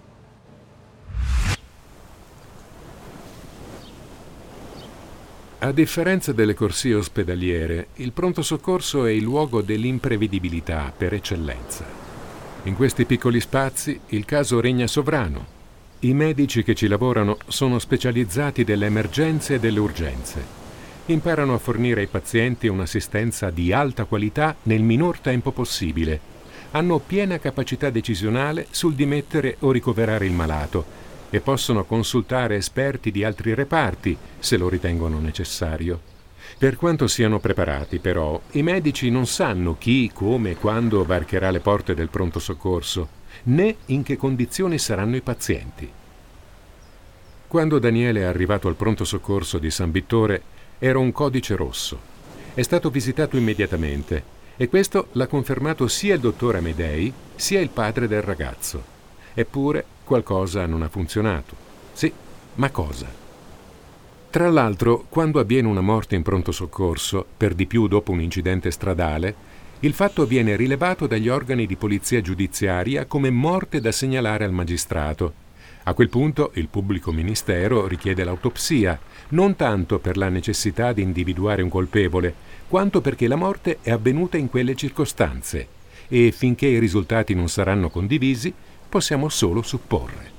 A 5.61 5.71
differenza 5.71 6.33
delle 6.33 6.54
corsie 6.54 6.95
ospedaliere, 6.95 7.88
il 7.97 8.12
pronto 8.12 8.42
soccorso 8.42 9.07
è 9.07 9.12
il 9.12 9.23
luogo 9.23 9.62
dell'imprevedibilità 9.62 10.92
per 10.97 11.14
eccellenza. 11.14 12.01
In 12.64 12.76
questi 12.76 13.07
piccoli 13.07 13.40
spazi 13.40 13.99
il 14.11 14.25
caso 14.25 14.61
regna 14.61 14.87
sovrano. 14.87 15.61
I 16.00 16.14
medici 16.14 16.62
che 16.62 16.76
ci 16.76 16.87
lavorano 16.87 17.37
sono 17.49 17.81
specializzati 17.81 18.62
delle 18.62 18.87
emergenze 18.87 19.54
e 19.54 19.59
delle 19.59 19.81
urgenze. 19.81 20.61
Imparano 21.07 21.54
a 21.54 21.59
fornire 21.59 22.02
ai 22.02 22.07
pazienti 22.07 22.69
un'assistenza 22.69 23.50
di 23.50 23.73
alta 23.73 24.04
qualità 24.04 24.54
nel 24.62 24.83
minor 24.83 25.19
tempo 25.19 25.50
possibile. 25.50 26.21
Hanno 26.71 27.00
piena 27.00 27.40
capacità 27.40 27.90
decisionale 27.90 28.69
sul 28.71 28.95
dimettere 28.95 29.57
o 29.61 29.73
ricoverare 29.73 30.26
il 30.26 30.33
malato 30.33 30.85
e 31.31 31.40
possono 31.40 31.83
consultare 31.83 32.54
esperti 32.54 33.11
di 33.11 33.25
altri 33.25 33.54
reparti 33.54 34.16
se 34.38 34.57
lo 34.57 34.69
ritengono 34.69 35.19
necessario. 35.19 36.12
Per 36.59 36.76
quanto 36.76 37.09
siano 37.09 37.40
preparati, 37.40 37.99
però, 37.99 38.40
i 38.52 38.62
medici 38.62 39.11
non 39.11 39.26
sanno 39.26 39.76
chi, 39.78 40.11
come 40.12 40.50
e 40.50 40.56
quando 40.56 41.04
varcherà 41.04 41.50
le 41.50 41.61
porte 41.61 41.94
del 41.94 42.09
pronto 42.09 42.38
soccorso, 42.38 43.09
né 43.44 43.76
in 43.87 44.02
che 44.02 44.16
condizioni 44.16 44.78
saranno 44.78 45.16
i 45.16 45.23
pazienti. 45.23 45.90
Quando 47.49 47.78
Daniele 47.78 48.21
è 48.21 48.25
arrivato 48.25 48.68
al 48.68 48.76
pronto 48.76 49.04
soccorso 49.04 49.59
di 49.59 49.71
San 49.71 49.90
Vittore, 49.90 50.42
era 50.78 50.99
un 50.99 51.12
codice 51.12 51.54
rosso. 51.54 51.99
È 52.54 52.62
stato 52.62 52.90
visitato 52.90 53.37
immediatamente 53.37 54.40
e 54.56 54.68
questo 54.68 55.09
l'ha 55.12 55.26
confermato 55.26 55.88
sia 55.88 56.14
il 56.14 56.21
dottor 56.21 56.56
Amedei 56.56 57.12
sia 57.35 57.61
il 57.61 57.71
padre 57.71 58.06
del 58.06 58.23
ragazzo. 58.23 58.82
Eppure 59.35 59.85
qualcosa 60.04 60.66
non 60.66 60.82
ha 60.82 60.88
funzionato. 60.88 61.54
Sì, 61.92 62.12
ma 62.54 62.71
cosa? 62.71 63.21
Tra 64.32 64.48
l'altro, 64.48 65.04
quando 65.10 65.40
avviene 65.40 65.68
una 65.68 65.82
morte 65.82 66.14
in 66.14 66.22
pronto 66.22 66.52
soccorso, 66.52 67.22
per 67.36 67.52
di 67.52 67.66
più 67.66 67.86
dopo 67.86 68.12
un 68.12 68.22
incidente 68.22 68.70
stradale, 68.70 69.34
il 69.80 69.92
fatto 69.92 70.24
viene 70.24 70.56
rilevato 70.56 71.06
dagli 71.06 71.28
organi 71.28 71.66
di 71.66 71.76
polizia 71.76 72.22
giudiziaria 72.22 73.04
come 73.04 73.28
morte 73.28 73.78
da 73.78 73.92
segnalare 73.92 74.44
al 74.44 74.52
magistrato. 74.52 75.34
A 75.82 75.92
quel 75.92 76.08
punto 76.08 76.52
il 76.54 76.68
pubblico 76.68 77.12
ministero 77.12 77.86
richiede 77.86 78.24
l'autopsia, 78.24 78.98
non 79.28 79.54
tanto 79.54 79.98
per 79.98 80.16
la 80.16 80.30
necessità 80.30 80.94
di 80.94 81.02
individuare 81.02 81.60
un 81.60 81.68
colpevole, 81.68 82.34
quanto 82.68 83.02
perché 83.02 83.28
la 83.28 83.36
morte 83.36 83.80
è 83.82 83.90
avvenuta 83.90 84.38
in 84.38 84.48
quelle 84.48 84.74
circostanze 84.74 85.68
e 86.08 86.32
finché 86.32 86.68
i 86.68 86.78
risultati 86.78 87.34
non 87.34 87.50
saranno 87.50 87.90
condivisi, 87.90 88.50
possiamo 88.88 89.28
solo 89.28 89.60
supporre. 89.60 90.31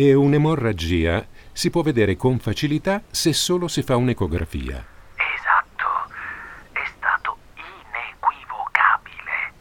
E 0.00 0.14
un'emorragia 0.14 1.26
si 1.52 1.68
può 1.68 1.82
vedere 1.82 2.16
con 2.16 2.38
facilità 2.38 3.02
se 3.10 3.34
solo 3.34 3.68
si 3.68 3.82
fa 3.82 3.96
un'ecografia. 3.96 4.82
Esatto, 5.12 6.08
è 6.72 6.80
stato 6.96 7.36
inequivocabile. 7.60 9.52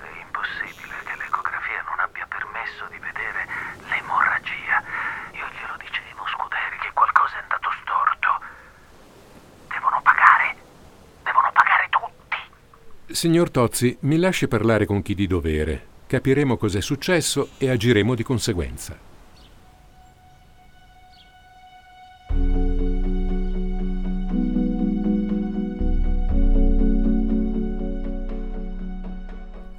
È 0.00 0.08
impossibile 0.24 0.96
che 1.04 1.14
l'ecografia 1.20 1.84
non 1.84 2.00
abbia 2.00 2.24
permesso 2.24 2.88
di 2.88 2.96
vedere 2.96 3.44
l'emorragia. 3.92 4.80
Io 5.36 5.44
glielo 5.52 5.76
dicevo, 5.76 6.24
Scuderi, 6.24 6.80
che 6.80 6.88
qualcosa 6.94 7.36
è 7.36 7.42
andato 7.44 7.68
storto. 7.84 8.28
Devono 9.68 10.00
pagare. 10.00 10.56
Devono 11.20 11.52
pagare 11.52 11.92
tutti. 11.92 13.12
Signor 13.12 13.50
Tozzi, 13.50 13.94
mi 14.08 14.16
lasci 14.16 14.48
parlare 14.48 14.86
con 14.86 15.02
chi 15.02 15.14
di 15.14 15.26
dovere. 15.26 16.00
Capiremo 16.06 16.56
cos'è 16.56 16.80
successo 16.80 17.50
e 17.58 17.68
agiremo 17.68 18.14
di 18.14 18.22
conseguenza. 18.22 19.12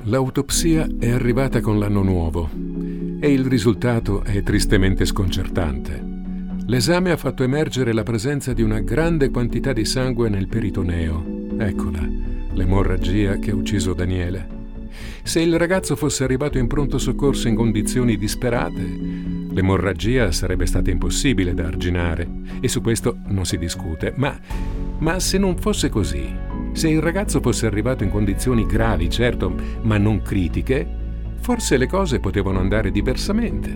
L'autopsia 0.07 0.88
è 1.00 1.09
arrivata 1.09 1.62
con 1.62 1.79
l'anno 1.79 2.03
nuovo 2.03 2.47
e 3.19 3.31
il 3.31 3.43
risultato 3.45 4.24
è 4.24 4.43
tristemente 4.43 5.03
sconcertante. 5.03 6.00
L'esame 6.67 7.09
ha 7.09 7.17
fatto 7.17 7.41
emergere 7.41 7.91
la 7.91 8.03
presenza 8.03 8.53
di 8.53 8.62
una 8.62 8.81
grande 8.81 9.31
quantità 9.31 9.74
di 9.74 9.83
sangue 9.83 10.29
nel 10.29 10.47
peritoneo. 10.47 11.47
Eccola, 11.57 12.07
l'emorragia 12.53 13.39
che 13.39 13.50
ha 13.50 13.55
ucciso 13.55 13.95
Daniele. 13.95 14.47
Se 15.24 15.41
il 15.41 15.57
ragazzo 15.57 15.95
fosse 15.95 16.24
arrivato 16.24 16.59
in 16.59 16.67
pronto 16.67 17.00
soccorso 17.00 17.47
in 17.47 17.55
condizioni 17.55 18.15
disperate, 18.15 18.83
l'emorragia 19.50 20.31
sarebbe 20.31 20.67
stata 20.67 20.91
impossibile 20.91 21.55
da 21.55 21.65
arginare 21.65 22.29
e 22.59 22.67
su 22.67 22.79
questo 22.81 23.17
non 23.29 23.45
si 23.45 23.57
discute. 23.57 24.13
Ma, 24.17 24.38
ma 25.00 25.19
se 25.19 25.39
non 25.39 25.57
fosse 25.57 25.89
così, 25.89 26.31
se 26.75 26.89
il 26.89 27.01
ragazzo 27.01 27.39
fosse 27.39 27.67
arrivato 27.67 28.03
in 28.03 28.10
condizioni 28.10 28.65
gravi, 28.65 29.10
certo, 29.10 29.55
ma 29.84 29.98
non 29.98 30.22
critiche, 30.22 30.86
forse 31.39 31.77
le 31.77 31.88
cose 31.88 32.20
potevano 32.20 32.60
andare 32.60 32.91
diversamente. 32.91 33.74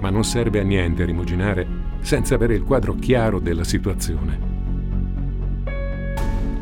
Ma 0.00 0.10
non 0.10 0.24
serve 0.24 0.58
a 0.58 0.64
niente 0.64 1.04
rimuginare 1.04 1.64
senza 2.00 2.34
avere 2.34 2.56
il 2.56 2.64
quadro 2.64 2.96
chiaro 2.96 3.38
della 3.38 3.62
situazione. 3.62 4.50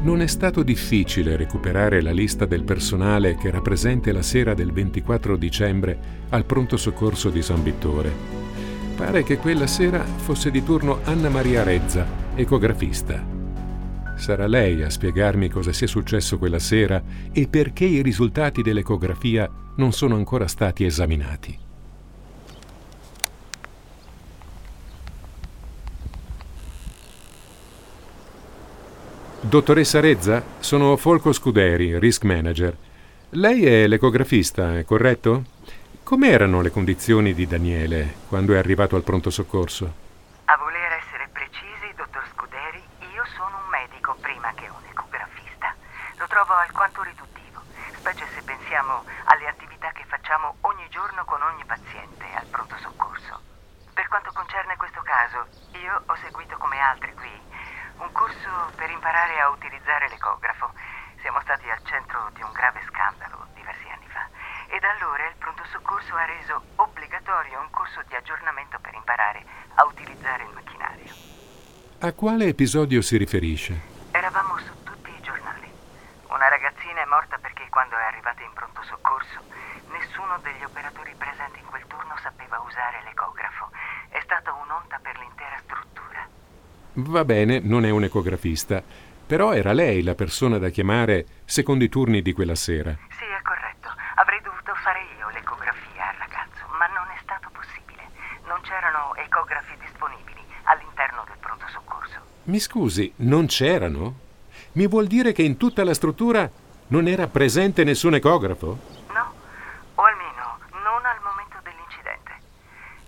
Non 0.03 0.21
è 0.21 0.27
stato 0.27 0.63
difficile 0.63 1.37
recuperare 1.37 2.03
la 2.03 2.13
lista 2.13 2.45
del 2.45 2.65
personale 2.65 3.37
che 3.37 3.49
era 3.49 3.63
presente 3.63 4.13
la 4.13 4.23
sera 4.23 4.53
del 4.53 4.73
24 4.73 5.35
dicembre 5.39 5.99
al 6.29 6.45
pronto 6.45 6.77
soccorso 6.77 7.31
di 7.31 7.41
San 7.41 7.63
Vittore. 7.63 8.13
Pare 8.97 9.23
che 9.23 9.39
quella 9.39 9.67
sera 9.67 10.05
fosse 10.05 10.51
di 10.51 10.63
turno 10.63 10.99
Anna 11.05 11.31
Maria 11.31 11.63
Rezza, 11.63 12.07
ecografista. 12.35 13.40
Sarà 14.21 14.47
lei 14.47 14.83
a 14.83 14.91
spiegarmi 14.91 15.49
cosa 15.49 15.73
sia 15.73 15.87
successo 15.87 16.37
quella 16.37 16.59
sera 16.59 17.03
e 17.33 17.49
perché 17.49 17.87
i 17.87 18.03
risultati 18.03 18.61
dell'ecografia 18.61 19.51
non 19.77 19.93
sono 19.93 20.15
ancora 20.15 20.47
stati 20.47 20.85
esaminati. 20.85 21.59
Dottoressa 29.41 30.01
Rezza, 30.01 30.45
sono 30.59 30.99
Folco 30.99 31.33
Scuderi, 31.33 31.99
risk 31.99 32.25
manager. 32.25 32.77
Lei 33.31 33.65
è 33.65 33.87
l'ecografista, 33.87 34.77
è 34.77 34.85
corretto? 34.85 35.45
Com'erano 36.03 36.61
le 36.61 36.71
condizioni 36.71 37.33
di 37.33 37.47
Daniele 37.47 38.17
quando 38.29 38.53
è 38.53 38.59
arrivato 38.59 38.97
al 38.97 39.03
pronto 39.03 39.31
soccorso? 39.31 39.95
A 40.45 40.57
voler 40.59 40.93
essere 40.93 41.31
precisi, 41.33 41.95
dottor 41.97 42.23
Scuderi, 42.37 42.83
io 43.15 43.25
sono 43.37 43.57
un 43.63 43.69
medico 43.71 44.17
prima 44.21 44.53
che 44.55 44.67
un 44.69 44.83
ecografista. 44.91 45.75
Lo 46.19 46.27
trovo 46.27 46.55
alquanto 46.55 47.03
riduttivo, 47.03 47.63
specie 47.99 48.27
se 48.35 48.43
pensiamo 48.43 49.05
alle 49.25 49.47
attività 49.47 49.91
che 49.93 50.05
facciamo 50.07 50.57
ogni 50.63 50.87
giorno 50.91 51.25
con 51.25 51.41
ogni 51.43 51.65
paziente 51.65 52.25
al 52.35 52.47
pronto 52.51 52.77
soccorso. 52.79 53.39
Per 53.95 54.09
quanto 54.09 54.31
concerne 54.33 54.77
questo 54.77 55.00
caso, 55.11 55.49
io 55.73 56.03
ho 56.07 56.17
seguito 56.23 56.57
come 56.59 56.79
altri 56.79 57.13
qui 57.15 57.35
un 57.99 58.13
corso 58.13 58.71
per 58.77 58.89
imparare 58.91 59.41
a 59.41 59.49
utilizzare 59.51 60.09
l'ecografo. 60.09 60.71
Siamo 61.21 61.41
stati 61.41 61.69
al 61.69 61.83
centro 61.83 62.31
di 62.33 62.43
un 62.43 62.53
grave 62.53 62.81
scandalo 62.87 63.49
diversi 63.55 63.89
anni 63.91 64.07
fa 64.07 64.25
e 64.69 64.79
da 64.79 64.89
allora 64.93 65.27
il 65.27 65.35
pronto 65.37 65.65
soccorso 65.65 66.15
ha 66.15 66.25
reso 66.25 66.63
obbligatorio 66.77 67.59
un 67.59 67.71
corso 67.71 68.01
di 68.07 68.15
aggiornamento 68.15 68.79
per 68.79 68.95
imparare 68.95 69.45
a 69.75 69.85
utilizzare 69.85 70.45
il 70.45 70.51
macchinario. 70.55 71.13
A 72.07 72.13
quale 72.13 72.47
episodio 72.47 73.03
si 73.03 73.17
riferisce? 73.17 73.81
Eravamo 74.13 74.59
su 74.59 74.83
tutti 74.85 75.11
i 75.11 75.21
giornali. 75.23 75.69
Una 76.29 76.49
ragazzina 76.49 77.03
è 77.03 77.07
morta 77.07 77.37
perché 77.39 77.69
quando 77.69 77.99
è 77.99 78.05
arrivata 78.05 78.43
in 78.43 78.53
pronto 78.53 78.81
soccorso 78.85 79.43
nessuno 79.91 80.39
degli 80.39 80.63
operatori 80.63 81.15
presenti 81.17 81.59
in 81.59 81.67
quel 81.67 81.85
turno 81.87 82.17
sapeva 82.23 82.59
usare 82.61 83.03
l'ecografo. 83.03 83.71
È 84.09 84.21
stata 84.23 84.53
un'onta 84.53 84.99
per 85.03 85.19
l'intera 85.19 85.59
struttura. 85.65 86.27
Va 87.03 87.25
bene, 87.25 87.61
non 87.61 87.85
è 87.87 87.91
un 87.91 88.05
ecografista, 88.05 88.83
però 89.27 89.53
era 89.53 89.73
lei 89.73 90.03
la 90.03 90.15
persona 90.15 90.59
da 90.59 90.69
chiamare 90.69 91.25
secondo 91.45 91.83
i 91.83 91.89
turni 91.89 92.21
di 92.21 92.33
quella 92.33 92.55
sera. 92.55 92.95
Sì, 93.19 93.25
è 93.25 93.43
corretto. 93.43 93.89
Avrei 94.17 94.41
dovuto 94.43 94.75
fare 94.75 95.01
io 95.19 95.29
l'ecografia 95.31 96.09
al 96.09 96.17
ragazzo, 96.19 96.67
ma 96.79 96.87
non 96.89 97.09
è 97.15 97.19
stato 97.23 97.49
possibile. 97.51 98.03
Non 98.47 98.61
c'erano 98.63 99.15
ecografi 99.17 99.75
disponibili 99.81 100.45
all'interno 100.65 101.25
del 101.27 101.39
pronto 101.41 101.67
soccorso. 101.69 102.21
Mi 102.45 102.61
scusi, 102.61 103.13
non 103.17 103.47
c'erano? 103.47 104.15
Mi 104.73 104.87
vuol 104.87 105.07
dire 105.07 105.33
che 105.33 105.43
in 105.43 105.57
tutta 105.57 105.85
la 105.85 105.95
struttura 105.95 106.49
non 106.89 107.09
era 107.09 107.27
presente 107.29 107.83
nessun 107.83 108.15
ecografo? 108.15 108.79
No, 109.13 109.35
o 109.95 110.03
almeno 110.03 110.59
non 110.71 111.07
al 111.07 111.21
momento 111.23 111.57
dell'incidente. 111.63 112.33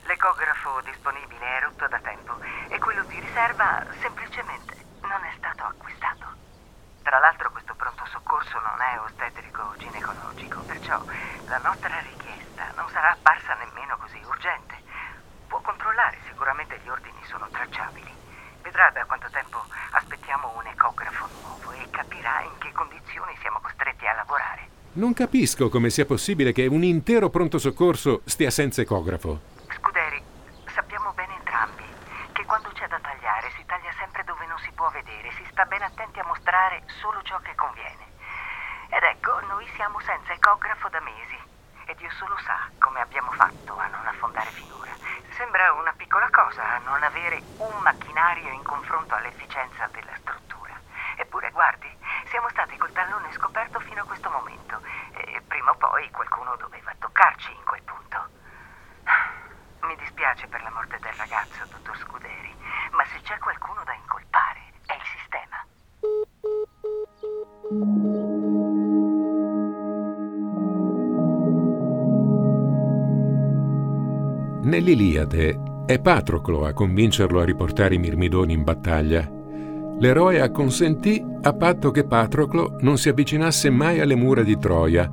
L'ecografo 0.07 0.81
disponibile 0.83 1.59
è 1.59 1.63
rotto 1.63 1.87
da 1.89 1.99
tempo 1.99 2.39
e 2.69 2.79
quello 2.79 3.03
di 3.05 3.21
riserva 3.21 3.85
semplicemente 4.01 4.75
non 5.03 5.23
è 5.25 5.33
stato 5.37 5.65
acquistato. 5.65 6.27
Tra 7.03 7.19
l'altro 7.19 7.51
questo 7.51 7.75
pronto 7.75 8.05
soccorso 8.07 8.59
non 8.61 8.81
è 8.81 8.99
ostetrico 9.01 9.63
o 9.63 9.77
ginecologico, 9.77 10.61
perciò 10.63 11.03
la 11.47 11.59
nostra 11.59 11.99
richiesta 12.01 12.73
non 12.77 12.89
sarà 12.91 13.13
apparsa 13.13 13.55
nemmeno 13.55 13.97
così 13.99 14.21
urgente. 14.25 14.75
Può 15.49 15.61
controllare, 15.61 16.19
sicuramente 16.27 16.81
gli 16.83 16.89
ordini 16.89 17.21
sono 17.29 17.49
tracciabili. 17.51 18.11
Vedrà 18.63 18.91
da 18.91 19.05
quanto 19.05 19.29
tempo 19.31 19.63
aspettiamo 19.91 20.53
un 20.57 20.67
ecografo 20.67 21.29
nuovo 21.43 21.73
e 21.73 21.91
capirà 21.91 22.43
in 22.43 22.57
che 22.59 22.73
condizioni 22.73 23.37
siamo 23.41 23.61
costretti 23.61 24.07
a 24.07 24.15
lavorare. 24.15 24.69
Non 24.95 25.15
capisco 25.15 25.71
come 25.71 25.89
sia 25.89 26.05
possibile 26.05 26.53
che 26.53 26.67
un 26.67 26.85
intero 26.85 27.31
pronto 27.31 27.57
soccorso 27.57 28.21
stia 28.25 28.51
senza 28.51 28.83
ecografo. 28.83 29.52
Nell'Iliade 74.63 75.61
è 75.87 75.99
Patroclo 75.99 76.65
a 76.65 76.73
convincerlo 76.73 77.41
a 77.41 77.45
riportare 77.45 77.97
i 77.97 77.99
mirmidoni 77.99 78.53
in 78.53 78.63
battaglia. 78.63 79.29
L'eroe 79.99 80.41
acconsentì 80.41 81.25
a 81.43 81.53
patto 81.53 81.91
che 81.91 82.05
Patroclo 82.05 82.77
non 82.79 82.97
si 82.97 83.09
avvicinasse 83.09 83.71
mai 83.71 83.99
alle 83.99 84.15
mura 84.15 84.45
di 84.45 84.57
Troia. 84.57 85.11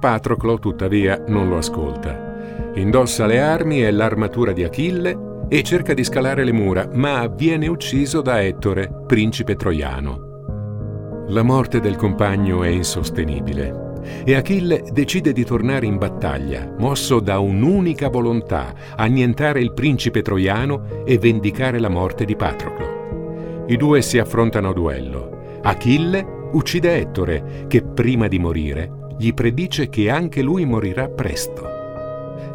Patroclo, 0.00 0.58
tuttavia, 0.58 1.22
non 1.28 1.48
lo 1.48 1.58
ascolta. 1.58 2.72
Indossa 2.74 3.26
le 3.26 3.40
armi 3.40 3.84
e 3.84 3.92
l'armatura 3.92 4.50
di 4.50 4.64
Achille 4.64 5.46
e 5.48 5.62
cerca 5.62 5.94
di 5.94 6.02
scalare 6.02 6.42
le 6.42 6.52
mura, 6.52 6.88
ma 6.92 7.28
viene 7.28 7.68
ucciso 7.68 8.20
da 8.20 8.42
Ettore, 8.42 9.04
principe 9.06 9.54
troiano. 9.54 11.26
La 11.28 11.42
morte 11.42 11.78
del 11.78 11.94
compagno 11.94 12.64
è 12.64 12.68
insostenibile 12.68 13.81
e 14.24 14.34
Achille 14.34 14.84
decide 14.92 15.32
di 15.32 15.44
tornare 15.44 15.86
in 15.86 15.98
battaglia, 15.98 16.74
mosso 16.78 17.20
da 17.20 17.38
un'unica 17.38 18.08
volontà, 18.08 18.74
annientare 18.96 19.60
il 19.60 19.72
principe 19.72 20.22
troiano 20.22 21.04
e 21.04 21.18
vendicare 21.18 21.78
la 21.78 21.88
morte 21.88 22.24
di 22.24 22.36
Patroclo. 22.36 23.64
I 23.66 23.76
due 23.76 24.02
si 24.02 24.18
affrontano 24.18 24.70
a 24.70 24.72
duello. 24.72 25.60
Achille 25.62 26.24
uccide 26.52 26.96
Ettore, 26.96 27.64
che 27.68 27.82
prima 27.82 28.28
di 28.28 28.38
morire 28.38 29.00
gli 29.18 29.32
predice 29.32 29.88
che 29.88 30.10
anche 30.10 30.42
lui 30.42 30.64
morirà 30.64 31.08
presto. 31.08 31.62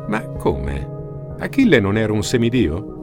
Ma 0.08 0.22
come? 0.22 0.96
Achille 1.40 1.80
non 1.80 1.98
era 1.98 2.12
un 2.12 2.24
semidio? 2.24 2.96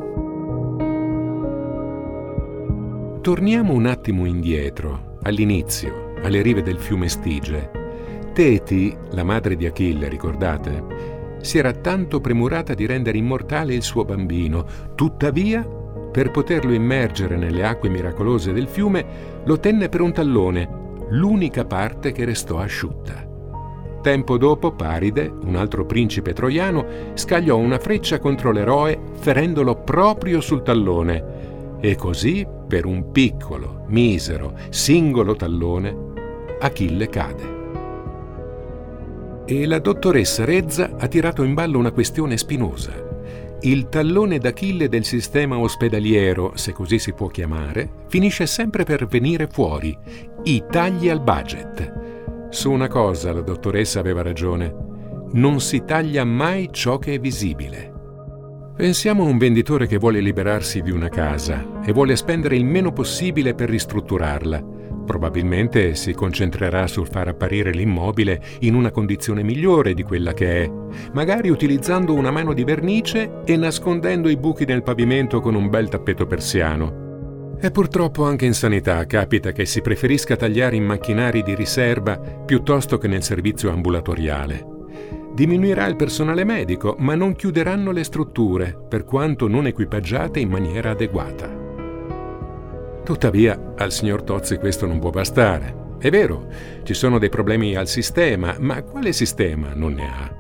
Torniamo 3.21 3.73
un 3.73 3.87
attimo 3.87 4.27
indietro, 4.27 5.17
all'inizio, 5.23 6.13
alle 6.23 6.43
rive 6.43 6.63
del 6.63 6.79
fiume 6.79 7.09
Stige. 7.09 7.84
Teti, 8.35 8.93
la 9.13 9.23
madre 9.23 9.55
di 9.55 9.65
Achille, 9.65 10.09
ricordate, 10.09 11.37
si 11.41 11.57
era 11.57 11.71
tanto 11.71 12.21
premurata 12.21 12.75
di 12.75 12.85
rendere 12.85 13.17
immortale 13.17 13.75
il 13.75 13.85
suo 13.85 14.05
bambino, 14.05 14.67
tuttavia, 14.97 15.63
per 15.63 16.33
poterlo 16.33 16.73
immergere 16.73 17.37
nelle 17.37 17.65
acque 17.65 17.89
miracolose 17.89 18.53
del 18.53 18.67
fiume, 18.67 19.07
lo 19.45 19.61
tenne 19.61 19.89
per 19.89 20.01
un 20.01 20.13
tallone, 20.13 20.69
l'unica 21.11 21.65
parte 21.65 22.11
che 22.11 22.25
restò 22.25 22.59
asciutta. 22.59 23.25
Tempo 24.03 24.37
dopo, 24.37 24.73
Paride, 24.73 25.33
un 25.45 25.55
altro 25.55 25.87
principe 25.87 26.33
troiano, 26.33 26.85
scagliò 27.15 27.57
una 27.57 27.79
freccia 27.79 28.19
contro 28.19 28.51
l'eroe, 28.51 28.99
ferendolo 29.13 29.77
proprio 29.77 30.41
sul 30.41 30.63
tallone. 30.63 31.79
E 31.79 31.95
così, 31.95 32.45
per 32.67 32.85
un 32.85 33.13
piccolo, 33.13 33.85
misero, 33.87 34.55
singolo 34.71 35.37
tallone, 35.37 35.97
Achille 36.59 37.09
cade. 37.09 37.54
E 39.47 39.67
la 39.67 39.79
dottoressa 39.79 40.47
Rezza 40.47 40.97
ha 40.99 41.07
tirato 41.07 41.43
in 41.43 41.53
ballo 41.53 41.79
una 41.79 41.93
questione 41.93 42.39
spinosa. 42.39 42.93
Il 43.61 43.91
tallone 43.91 44.39
d'Achille 44.39 44.89
del 44.89 45.05
sistema 45.05 45.59
ospedaliero, 45.59 46.53
se 46.55 46.73
così 46.73 46.99
si 46.99 47.13
può 47.13 47.27
chiamare, 47.29 47.91
finisce 48.09 48.47
sempre 48.47 48.85
per 48.85 49.07
venire 49.07 49.47
fuori, 49.47 49.95
i 50.45 50.65
tagli 50.71 51.11
al 51.11 51.21
budget. 51.21 52.49
Su 52.49 52.71
una 52.71 52.89
cosa 52.89 53.35
la 53.35 53.43
dottoressa 53.43 54.01
aveva 54.01 54.23
ragione, 54.23 54.75
non 55.33 55.61
si 55.61 55.85
taglia 55.85 56.25
mai 56.25 56.71
ciò 56.73 56.99
che 56.99 57.15
è 57.15 57.19
visibile. 57.19 57.93
Pensiamo 58.75 59.25
a 59.25 59.29
un 59.29 59.37
venditore 59.37 59.87
che 59.87 59.99
vuole 59.99 60.21
liberarsi 60.21 60.81
di 60.81 60.91
una 60.91 61.11
casa 61.11 61.83
e 61.85 61.93
vuole 61.93 62.17
spendere 62.17 62.57
il 62.57 62.65
meno 62.65 62.93
possibile 62.93 63.55
per 63.55 63.69
ristrutturarla. 63.69 64.74
Probabilmente 65.05 65.95
si 65.95 66.15
concentrerà 66.15 66.87
sul 66.87 67.07
far 67.07 67.29
apparire 67.29 67.73
l'immobile 67.73 68.43
in 68.61 68.75
una 68.75 68.91
condizione 68.91 69.43
migliore 69.43 69.93
di 69.93 70.03
quella 70.03 70.33
che 70.33 70.65
è, 70.65 70.71
magari 71.13 71.51
utilizzando 71.51 72.15
una 72.15 72.31
mano 72.31 72.55
di 72.55 72.65
vernice 72.65 73.41
e 73.45 73.57
nascondendo 73.57 74.29
i 74.29 74.37
buchi 74.37 74.65
nel 74.65 74.83
pavimento 74.83 75.41
con 75.41 75.55
un 75.55 75.69
bel 75.69 75.89
tappeto 75.89 76.27
persiano. 76.27 77.03
E 77.61 77.71
purtroppo 77.71 78.25
anche 78.25 78.47
in 78.47 78.55
sanità 78.55 79.05
capita 79.07 79.53
che 79.53 79.65
si 79.65 79.81
preferisca 79.81 80.37
tagliare 80.37 80.77
in 80.77 80.85
macchinari 80.85 81.43
di 81.43 81.55
riserva 81.55 82.19
piuttosto 82.19 82.99
che 82.99 83.09
nel 83.09 83.23
servizio 83.23 83.71
ambulatoriale. 83.71 84.73
Diminuirà 85.35 85.87
il 85.87 85.97
personale 85.97 86.45
medico, 86.45 86.95
ma 86.99 87.15
non 87.15 87.35
chiuderanno 87.35 87.91
le 87.91 88.05
strutture, 88.05 88.79
per 88.89 89.05
quanto 89.05 89.49
non 89.49 89.67
equipaggiate 89.67 90.41
in 90.41 90.49
maniera 90.49 90.91
adeguata. 90.91 91.74
Tuttavia, 93.05 93.75
al 93.77 93.93
signor 93.93 94.23
Tozzi 94.23 94.57
questo 94.57 94.87
non 94.87 94.99
può 94.99 95.11
bastare. 95.11 95.97
È 95.99 96.09
vero, 96.09 96.49
ci 96.85 96.95
sono 96.95 97.19
dei 97.19 97.29
problemi 97.29 97.77
al 97.77 97.87
sistema, 97.87 98.57
ma 98.59 98.83
quale 98.83 99.13
sistema 99.13 99.75
non 99.75 99.93
ne 99.93 100.09
ha? 100.09 100.35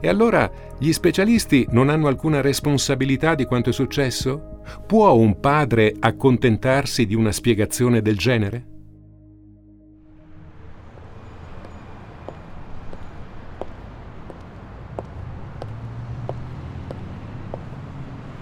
E 0.00 0.06
allora 0.06 0.50
gli 0.78 0.92
specialisti 0.92 1.66
non 1.70 1.88
hanno 1.88 2.08
alcuna 2.08 2.42
responsabilità 2.42 3.34
di 3.34 3.46
quanto 3.46 3.70
è 3.70 3.72
successo? 3.72 4.60
Può 4.86 5.14
un 5.14 5.40
padre 5.40 5.94
accontentarsi 5.98 7.06
di 7.06 7.14
una 7.14 7.32
spiegazione 7.32 8.02
del 8.02 8.18
genere? 8.18 8.66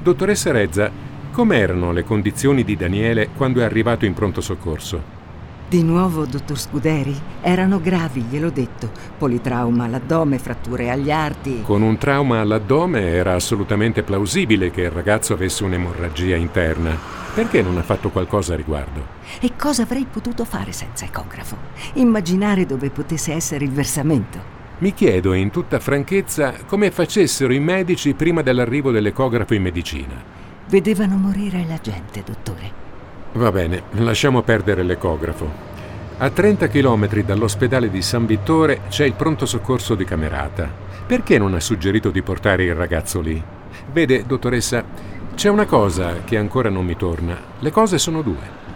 Dottoressa 0.02 0.50
Rezza, 0.50 0.90
com'erano 1.38 1.92
le 1.92 2.02
condizioni 2.02 2.64
di 2.64 2.74
Daniele 2.74 3.28
quando 3.36 3.60
è 3.60 3.62
arrivato 3.62 4.04
in 4.04 4.12
pronto 4.12 4.40
soccorso? 4.40 5.00
Di 5.68 5.84
nuovo, 5.84 6.26
dottor 6.26 6.58
Scuderi? 6.58 7.16
Erano 7.42 7.80
gravi, 7.80 8.22
gliel'ho 8.22 8.50
detto. 8.50 8.90
Politrauma 9.16 9.84
all'addome, 9.84 10.40
fratture 10.40 10.90
agli 10.90 11.12
arti. 11.12 11.62
Con 11.62 11.82
un 11.82 11.96
trauma 11.96 12.40
all'addome 12.40 13.02
era 13.02 13.34
assolutamente 13.34 14.02
plausibile 14.02 14.72
che 14.72 14.80
il 14.80 14.90
ragazzo 14.90 15.32
avesse 15.32 15.62
un'emorragia 15.62 16.34
interna. 16.34 16.98
Perché 17.32 17.62
non 17.62 17.78
ha 17.78 17.82
fatto 17.82 18.10
qualcosa 18.10 18.54
a 18.54 18.56
riguardo? 18.56 19.06
E 19.38 19.52
cosa 19.56 19.82
avrei 19.82 20.08
potuto 20.10 20.44
fare 20.44 20.72
senza 20.72 21.04
ecografo? 21.04 21.56
Immaginare 21.94 22.66
dove 22.66 22.90
potesse 22.90 23.32
essere 23.32 23.64
il 23.64 23.70
versamento. 23.70 24.56
Mi 24.78 24.92
chiedo 24.92 25.32
in 25.34 25.52
tutta 25.52 25.78
franchezza 25.78 26.52
come 26.66 26.90
facessero 26.90 27.52
i 27.52 27.60
medici 27.60 28.14
prima 28.14 28.42
dell'arrivo 28.42 28.90
dell'ecografo 28.90 29.54
in 29.54 29.62
medicina. 29.62 30.37
Vedevano 30.68 31.16
morire 31.16 31.64
la 31.66 31.78
gente, 31.80 32.22
dottore. 32.22 32.70
Va 33.32 33.50
bene, 33.50 33.84
lasciamo 33.92 34.42
perdere 34.42 34.82
l'ecografo. 34.82 35.50
A 36.18 36.28
30 36.28 36.68
km 36.68 37.22
dall'ospedale 37.22 37.88
di 37.88 38.02
San 38.02 38.26
Vittore 38.26 38.82
c'è 38.90 39.06
il 39.06 39.14
pronto 39.14 39.46
soccorso 39.46 39.94
di 39.94 40.04
Camerata. 40.04 40.70
Perché 41.06 41.38
non 41.38 41.54
ha 41.54 41.60
suggerito 41.60 42.10
di 42.10 42.20
portare 42.20 42.64
il 42.64 42.74
ragazzo 42.74 43.22
lì? 43.22 43.42
Vede, 43.90 44.26
dottoressa, 44.26 44.84
c'è 45.34 45.48
una 45.48 45.64
cosa 45.64 46.22
che 46.24 46.36
ancora 46.36 46.68
non 46.68 46.84
mi 46.84 46.96
torna. 46.96 47.34
Le 47.60 47.70
cose 47.70 47.96
sono 47.96 48.20
due. 48.20 48.66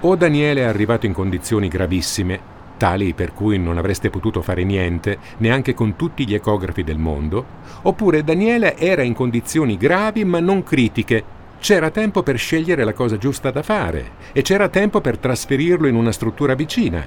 O 0.00 0.16
Daniele 0.16 0.62
è 0.62 0.64
arrivato 0.64 1.04
in 1.04 1.12
condizioni 1.12 1.68
gravissime, 1.68 2.40
tali 2.78 3.12
per 3.12 3.34
cui 3.34 3.58
non 3.58 3.76
avreste 3.76 4.08
potuto 4.08 4.40
fare 4.40 4.64
niente, 4.64 5.18
neanche 5.36 5.74
con 5.74 5.96
tutti 5.96 6.26
gli 6.26 6.32
ecografi 6.32 6.82
del 6.82 6.98
mondo, 6.98 7.44
oppure 7.82 8.24
Daniele 8.24 8.78
era 8.78 9.02
in 9.02 9.12
condizioni 9.12 9.76
gravi 9.76 10.24
ma 10.24 10.40
non 10.40 10.62
critiche, 10.62 11.40
c'era 11.62 11.90
tempo 11.90 12.24
per 12.24 12.38
scegliere 12.38 12.82
la 12.82 12.92
cosa 12.92 13.16
giusta 13.16 13.52
da 13.52 13.62
fare 13.62 14.14
e 14.32 14.42
c'era 14.42 14.68
tempo 14.68 15.00
per 15.00 15.16
trasferirlo 15.16 15.86
in 15.86 15.94
una 15.94 16.10
struttura 16.10 16.56
vicina. 16.56 17.06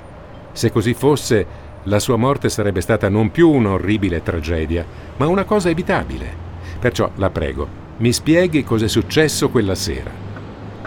Se 0.53 0.71
così 0.71 0.93
fosse, 0.93 1.45
la 1.83 1.99
sua 1.99 2.15
morte 2.15 2.47
sarebbe 2.47 2.79
stata 2.79 3.09
non 3.09 3.31
più 3.31 3.49
un'orribile 3.49 4.23
tragedia, 4.23 4.85
ma 5.17 5.27
una 5.27 5.43
cosa 5.43 5.67
evitabile. 5.67 6.43
Perciò 6.79 7.11
la 7.15 7.29
prego, 7.29 7.67
mi 7.97 8.13
spieghi 8.13 8.63
cosa 8.63 8.85
è 8.85 8.87
successo 8.87 9.49
quella 9.49 9.75
sera. 9.75 10.09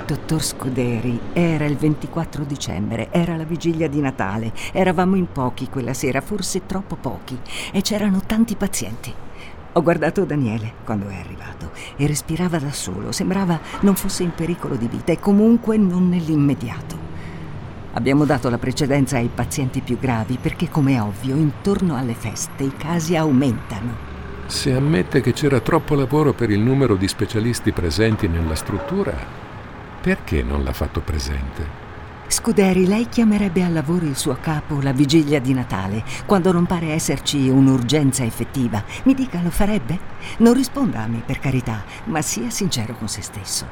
Dottor 0.06 0.42
Scuderi, 0.42 1.20
era 1.34 1.66
il 1.66 1.76
24 1.76 2.44
dicembre, 2.44 3.08
era 3.10 3.36
la 3.36 3.44
vigilia 3.44 3.86
di 3.86 4.00
Natale. 4.00 4.50
Eravamo 4.72 5.16
in 5.16 5.30
pochi 5.30 5.68
quella 5.68 5.92
sera, 5.92 6.22
forse 6.22 6.64
troppo 6.64 6.96
pochi, 6.96 7.38
e 7.70 7.82
c'erano 7.82 8.22
tanti 8.24 8.56
pazienti. 8.56 9.12
Ho 9.78 9.82
guardato 9.82 10.24
Daniele 10.24 10.72
quando 10.82 11.06
è 11.06 11.14
arrivato 11.14 11.70
e 11.94 12.08
respirava 12.08 12.58
da 12.58 12.72
solo, 12.72 13.12
sembrava 13.12 13.60
non 13.82 13.94
fosse 13.94 14.24
in 14.24 14.32
pericolo 14.34 14.74
di 14.74 14.88
vita 14.88 15.12
e 15.12 15.20
comunque 15.20 15.76
non 15.76 16.08
nell'immediato. 16.08 16.98
Abbiamo 17.92 18.24
dato 18.24 18.50
la 18.50 18.58
precedenza 18.58 19.18
ai 19.18 19.30
pazienti 19.32 19.80
più 19.80 19.96
gravi 19.96 20.36
perché, 20.42 20.68
come 20.68 20.96
è 20.96 21.00
ovvio, 21.00 21.36
intorno 21.36 21.94
alle 21.94 22.14
feste 22.14 22.64
i 22.64 22.72
casi 22.76 23.14
aumentano. 23.14 23.94
Se 24.46 24.74
ammette 24.74 25.20
che 25.20 25.32
c'era 25.32 25.60
troppo 25.60 25.94
lavoro 25.94 26.32
per 26.32 26.50
il 26.50 26.58
numero 26.58 26.96
di 26.96 27.06
specialisti 27.06 27.70
presenti 27.70 28.26
nella 28.26 28.56
struttura, 28.56 29.14
perché 30.00 30.42
non 30.42 30.64
l'ha 30.64 30.72
fatto 30.72 30.98
presente? 31.02 31.87
Scuderi, 32.30 32.86
lei 32.86 33.08
chiamerebbe 33.08 33.64
al 33.64 33.72
lavoro 33.72 34.04
il 34.04 34.14
suo 34.14 34.36
capo 34.38 34.82
la 34.82 34.92
vigilia 34.92 35.40
di 35.40 35.54
Natale, 35.54 36.04
quando 36.26 36.52
non 36.52 36.66
pare 36.66 36.92
esserci 36.92 37.48
un'urgenza 37.48 38.22
effettiva. 38.22 38.84
Mi 39.04 39.14
dica, 39.14 39.40
lo 39.42 39.48
farebbe? 39.48 39.98
Non 40.38 40.52
risponda 40.52 41.00
a 41.00 41.06
me, 41.06 41.22
per 41.24 41.38
carità, 41.38 41.82
ma 42.04 42.20
sia 42.20 42.50
sincero 42.50 42.94
con 42.94 43.08
se 43.08 43.22
stesso. 43.22 43.66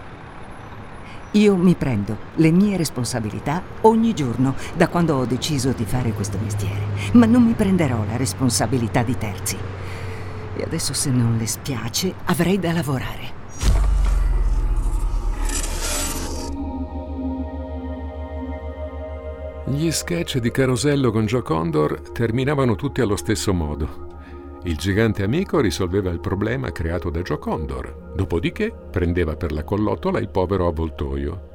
Io 1.32 1.54
mi 1.54 1.74
prendo 1.74 2.16
le 2.36 2.50
mie 2.50 2.78
responsabilità 2.78 3.62
ogni 3.82 4.14
giorno 4.14 4.54
da 4.74 4.88
quando 4.88 5.16
ho 5.16 5.26
deciso 5.26 5.72
di 5.72 5.84
fare 5.84 6.12
questo 6.12 6.38
mestiere, 6.42 6.86
ma 7.12 7.26
non 7.26 7.42
mi 7.44 7.52
prenderò 7.52 8.04
la 8.08 8.16
responsabilità 8.16 9.02
di 9.02 9.18
terzi. 9.18 9.58
E 10.56 10.62
adesso 10.62 10.94
se 10.94 11.10
non 11.10 11.36
le 11.36 11.46
spiace, 11.46 12.14
avrei 12.24 12.58
da 12.58 12.72
lavorare. 12.72 13.35
Gli 19.76 19.90
sketch 19.90 20.38
di 20.38 20.50
Carosello 20.50 21.10
con 21.10 21.26
Joe 21.26 21.42
Condor 21.42 22.00
terminavano 22.12 22.76
tutti 22.76 23.02
allo 23.02 23.14
stesso 23.14 23.52
modo. 23.52 24.60
Il 24.62 24.76
gigante 24.76 25.22
amico 25.22 25.60
risolveva 25.60 26.08
il 26.08 26.18
problema 26.18 26.72
creato 26.72 27.10
da 27.10 27.20
Joe 27.20 27.38
Condor, 27.38 28.12
dopodiché 28.14 28.72
prendeva 28.90 29.36
per 29.36 29.52
la 29.52 29.64
collottola 29.64 30.18
il 30.18 30.30
povero 30.30 30.66
avvoltoio. 30.66 31.50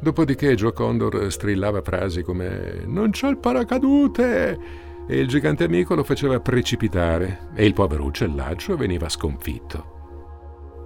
Dopodiché 0.00 0.54
Joe 0.54 0.72
Condor 0.72 1.30
strillava 1.30 1.82
frasi 1.82 2.22
come 2.22 2.84
Non 2.86 3.10
c'ho 3.10 3.28
il 3.28 3.36
paracadute! 3.36 4.58
e 5.06 5.18
il 5.18 5.28
gigante 5.28 5.64
amico 5.64 5.94
lo 5.94 6.04
faceva 6.04 6.40
precipitare 6.40 7.50
e 7.54 7.66
il 7.66 7.74
povero 7.74 8.04
uccellaccio 8.04 8.78
veniva 8.78 9.10
sconfitto. 9.10 9.91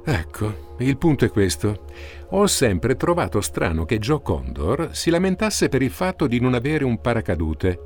Ecco, 0.08 0.74
il 0.78 0.96
punto 0.98 1.24
è 1.24 1.30
questo. 1.30 1.86
Ho 2.30 2.46
sempre 2.46 2.94
trovato 2.94 3.40
strano 3.40 3.84
che 3.84 3.98
Joe 3.98 4.22
Condor 4.22 4.90
si 4.92 5.10
lamentasse 5.10 5.68
per 5.68 5.82
il 5.82 5.90
fatto 5.90 6.28
di 6.28 6.38
non 6.38 6.54
avere 6.54 6.84
un 6.84 7.00
paracadute. 7.00 7.80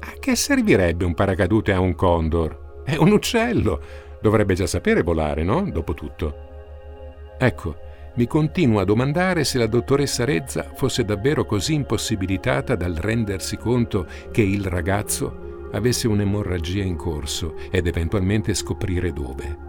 A 0.00 0.12
che 0.18 0.36
servirebbe 0.36 1.04
un 1.04 1.12
paracadute 1.12 1.74
a 1.74 1.80
un 1.80 1.94
condor? 1.94 2.82
È 2.82 2.96
un 2.96 3.12
uccello. 3.12 3.80
Dovrebbe 4.22 4.54
già 4.54 4.66
sapere 4.66 5.02
volare, 5.02 5.42
no? 5.42 5.70
Dopotutto. 5.70 7.34
Ecco, 7.38 7.76
mi 8.14 8.26
continuo 8.26 8.80
a 8.80 8.84
domandare 8.84 9.44
se 9.44 9.58
la 9.58 9.66
dottoressa 9.66 10.24
Rezza 10.24 10.70
fosse 10.74 11.04
davvero 11.04 11.44
così 11.44 11.74
impossibilitata 11.74 12.74
dal 12.74 12.94
rendersi 12.94 13.58
conto 13.58 14.06
che 14.30 14.40
il 14.40 14.64
ragazzo 14.64 15.68
avesse 15.72 16.08
un'emorragia 16.08 16.82
in 16.82 16.96
corso 16.96 17.54
ed 17.70 17.86
eventualmente 17.86 18.54
scoprire 18.54 19.12
dove. 19.12 19.65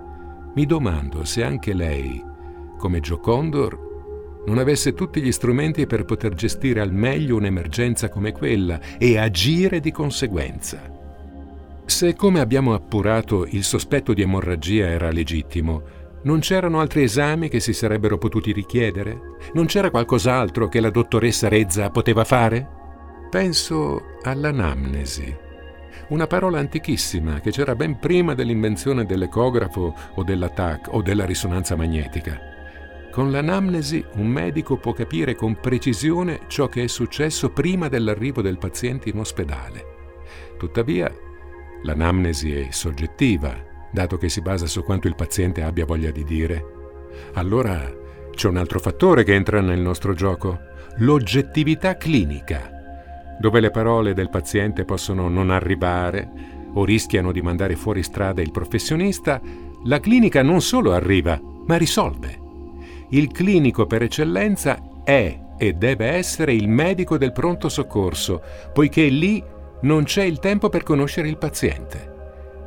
Mi 0.58 0.66
domando 0.66 1.24
se 1.24 1.44
anche 1.44 1.72
lei, 1.72 2.20
come 2.80 3.00
Joe 3.00 3.20
Condor, 3.20 4.42
non 4.48 4.58
avesse 4.58 4.96
tutti 4.96 5.22
gli 5.22 5.32
strumenti 5.32 5.86
per 5.86 6.04
poter 6.04 6.34
gestire 6.34 6.82
al 6.82 6.92
meglio 6.92 7.36
un'emergenza 7.36 8.10
come 8.10 8.32
quella 8.32 8.80
e 8.98 9.20
agire 9.20 9.80
di 9.80 9.92
conseguenza. 9.92 10.82
Se, 11.86 12.16
come 12.16 12.40
abbiamo 12.40 12.74
appurato, 12.74 13.46
il 13.46 13.64
sospetto 13.64 14.14
di 14.16 14.24
emorragia 14.24 14.88
era 14.88 15.12
legittimo, 15.12 15.84
non 16.24 16.40
c'erano 16.40 16.80
altri 16.80 17.04
esami 17.04 17.50
che 17.50 17.60
si 17.60 17.72
sarebbero 17.72 18.18
potuti 18.18 18.52
richiedere? 18.52 19.36
Non 19.54 19.68
c'era 19.68 19.92
qualcos'altro 19.92 20.70
che 20.70 20.80
la 20.80 20.90
dottoressa 20.90 21.50
Rezza 21.50 21.92
poteva 21.92 22.24
fare? 22.24 22.68
Penso 23.30 24.02
all'anamnesi 24.24 25.46
una 26.10 26.28
parola 26.28 26.60
antichissima 26.60 27.40
che 27.42 27.52
c'era 27.52 27.76
ben 27.76 28.00
prima 28.00 28.34
dell'invenzione 28.34 29.06
dell'ecografo 29.06 29.94
o 30.16 30.24
della 30.24 30.50
TAC 30.50 30.94
o 30.94 31.02
della 31.02 31.26
risonanza 31.26 31.76
magnetica. 31.76 32.40
Con 33.12 33.32
l'anamnesi 33.32 34.06
un 34.14 34.28
medico 34.28 34.78
può 34.78 34.94
capire 34.94 35.36
con 35.36 35.60
precisione 35.60 36.42
ciò 36.48 36.68
che 36.68 36.84
è 36.84 36.88
successo 36.88 37.50
prima 37.50 37.90
dell'arrivo 37.90 38.42
del 38.42 38.58
paziente 38.58 39.10
in 39.10 39.18
ospedale. 39.18 39.96
Tuttavia, 40.58 41.12
l'anamnesi 41.84 42.54
è 42.54 42.68
soggettiva, 42.72 43.56
dato 43.92 44.18
che 44.18 44.30
si 44.30 44.42
basa 44.42 44.68
su 44.68 44.84
quanto 44.84 45.08
il 45.08 45.16
paziente 45.16 45.62
abbia 45.64 45.86
voglia 45.86 46.12
di 46.12 46.24
dire. 46.24 46.64
Allora 47.34 47.92
c'è 48.32 48.48
un 48.48 48.58
altro 48.58 48.80
fattore 48.80 49.24
che 49.24 49.34
entra 49.34 49.60
nel 49.62 49.80
nostro 49.80 50.14
gioco, 50.14 50.60
l'oggettività 50.98 51.98
clinica 51.98 52.77
dove 53.40 53.60
le 53.60 53.72
parole 53.72 54.14
del 54.14 54.30
paziente 54.30 54.86
possono 54.86 55.28
non 55.28 55.50
arrivare 55.50 56.56
o 56.74 56.86
rischiano 56.86 57.32
di 57.32 57.42
mandare 57.42 57.76
fuori 57.76 58.04
strada 58.04 58.42
il 58.42 58.52
professionista, 58.52 59.42
la 59.86 60.00
clinica 60.00 60.44
non 60.44 60.62
solo 60.62 60.94
arriva, 60.94 61.40
ma 61.66 61.76
risolve. 61.76 62.46
Il 63.10 63.32
clinico 63.32 63.86
per 63.86 64.04
eccellenza 64.04 64.80
è 65.04 65.40
e 65.58 65.74
deve 65.74 66.08
essere 66.08 66.54
il 66.54 66.68
medico 66.68 67.18
del 67.18 67.32
pronto 67.32 67.70
soccorso, 67.70 68.42
poiché 68.74 69.08
lì 69.08 69.44
non 69.82 70.04
c'è 70.04 70.24
il 70.24 70.40
tempo 70.40 70.70
per 70.70 70.84
conoscere 70.84 71.28
il 71.28 71.38
paziente. 71.38 72.16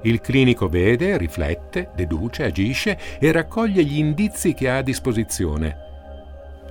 Il 0.02 0.20
clinico 0.20 0.68
vede, 0.68 1.18
riflette, 1.18 1.90
deduce, 1.94 2.44
agisce 2.44 2.98
e 3.18 3.30
raccoglie 3.32 3.84
gli 3.84 3.98
indizi 3.98 4.54
che 4.54 4.68
ha 4.68 4.78
a 4.78 4.82
disposizione. 4.82 5.89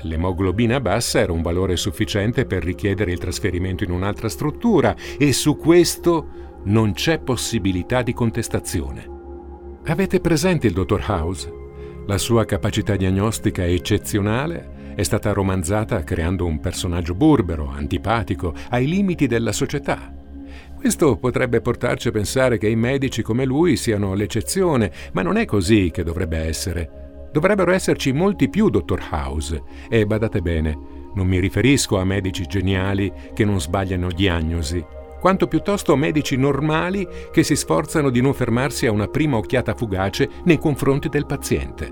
L'emoglobina 0.01 0.79
bassa 0.79 1.19
era 1.19 1.33
un 1.33 1.41
valore 1.41 1.75
sufficiente 1.75 2.45
per 2.45 2.63
richiedere 2.63 3.11
il 3.11 3.19
trasferimento 3.19 3.83
in 3.83 3.91
un'altra 3.91 4.29
struttura 4.29 4.95
e 5.17 5.33
su 5.33 5.57
questo 5.57 6.27
non 6.63 6.93
c'è 6.93 7.19
possibilità 7.19 8.01
di 8.01 8.13
contestazione. 8.13 9.17
Avete 9.85 10.19
presente 10.19 10.67
il 10.67 10.73
dottor 10.73 11.03
House? 11.07 11.51
La 12.05 12.17
sua 12.17 12.45
capacità 12.45 12.95
diagnostica 12.95 13.65
eccezionale 13.65 14.93
è 14.95 15.03
stata 15.03 15.31
romanzata 15.31 16.03
creando 16.03 16.45
un 16.45 16.59
personaggio 16.59 17.13
burbero, 17.13 17.69
antipatico, 17.69 18.53
ai 18.69 18.87
limiti 18.87 19.27
della 19.27 19.51
società. 19.51 20.13
Questo 20.75 21.17
potrebbe 21.17 21.61
portarci 21.61 22.07
a 22.07 22.11
pensare 22.11 22.57
che 22.57 22.67
i 22.67 22.75
medici 22.75 23.21
come 23.21 23.45
lui 23.45 23.75
siano 23.75 24.13
l'eccezione, 24.13 24.91
ma 25.13 25.21
non 25.21 25.37
è 25.37 25.45
così 25.45 25.89
che 25.91 26.03
dovrebbe 26.03 26.37
essere. 26.37 26.98
Dovrebbero 27.31 27.71
esserci 27.71 28.11
molti 28.11 28.49
più 28.49 28.69
dottor 28.69 29.01
House. 29.11 29.61
E 29.89 30.05
badate 30.05 30.41
bene, 30.41 30.77
non 31.13 31.27
mi 31.27 31.39
riferisco 31.39 31.97
a 31.97 32.03
medici 32.03 32.45
geniali 32.45 33.11
che 33.33 33.45
non 33.45 33.59
sbagliano 33.59 34.11
diagnosi, 34.11 34.85
quanto 35.19 35.47
piuttosto 35.47 35.95
medici 35.95 36.37
normali 36.37 37.07
che 37.31 37.43
si 37.43 37.55
sforzano 37.55 38.09
di 38.09 38.21
non 38.21 38.33
fermarsi 38.33 38.85
a 38.85 38.91
una 38.91 39.07
prima 39.07 39.37
occhiata 39.37 39.73
fugace 39.75 40.29
nei 40.45 40.57
confronti 40.57 41.09
del 41.09 41.25
paziente. 41.25 41.91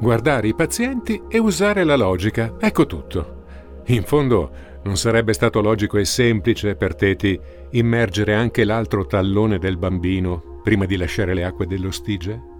Guardare 0.00 0.48
i 0.48 0.54
pazienti 0.54 1.22
e 1.28 1.38
usare 1.38 1.84
la 1.84 1.96
logica, 1.96 2.54
ecco 2.58 2.86
tutto. 2.86 3.42
In 3.86 4.02
fondo, 4.02 4.50
non 4.84 4.96
sarebbe 4.96 5.32
stato 5.32 5.60
logico 5.60 5.98
e 5.98 6.04
semplice 6.04 6.74
per 6.74 6.94
Teti 6.94 7.38
immergere 7.70 8.34
anche 8.34 8.64
l'altro 8.64 9.06
tallone 9.06 9.58
del 9.58 9.76
bambino 9.76 10.60
prima 10.62 10.84
di 10.86 10.96
lasciare 10.96 11.34
le 11.34 11.44
acque 11.44 11.66
dello 11.66 11.90
Stige? 11.90 12.53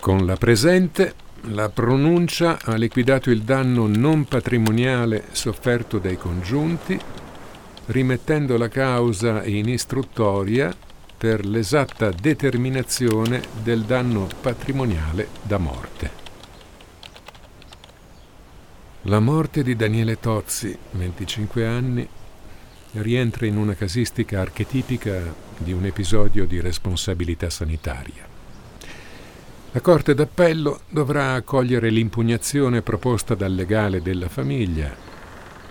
Con 0.00 0.24
la 0.24 0.36
presente, 0.36 1.14
la 1.50 1.68
pronuncia 1.68 2.58
ha 2.62 2.74
liquidato 2.76 3.30
il 3.30 3.42
danno 3.42 3.86
non 3.86 4.24
patrimoniale 4.24 5.24
sofferto 5.32 5.98
dai 5.98 6.16
congiunti, 6.16 6.98
rimettendo 7.86 8.56
la 8.56 8.68
causa 8.68 9.44
in 9.44 9.68
istruttoria 9.68 10.74
per 11.18 11.44
l'esatta 11.44 12.10
determinazione 12.12 13.42
del 13.62 13.82
danno 13.82 14.26
patrimoniale 14.40 15.28
da 15.42 15.58
morte. 15.58 16.10
La 19.02 19.20
morte 19.20 19.62
di 19.62 19.76
Daniele 19.76 20.18
Tozzi, 20.18 20.74
25 20.92 21.66
anni, 21.66 22.08
rientra 22.92 23.44
in 23.44 23.58
una 23.58 23.74
casistica 23.74 24.40
archetipica 24.40 25.34
di 25.58 25.72
un 25.72 25.84
episodio 25.84 26.46
di 26.46 26.58
responsabilità 26.58 27.50
sanitaria. 27.50 28.29
La 29.72 29.80
Corte 29.80 30.14
d'Appello 30.14 30.80
dovrà 30.88 31.34
accogliere 31.34 31.90
l'impugnazione 31.90 32.82
proposta 32.82 33.36
dal 33.36 33.54
legale 33.54 34.02
della 34.02 34.28
famiglia, 34.28 34.92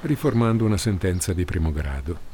riformando 0.03 0.63
una 0.63 0.77
sentenza 0.77 1.33
di 1.33 1.43
primo 1.43 1.73
grado. 1.73 2.28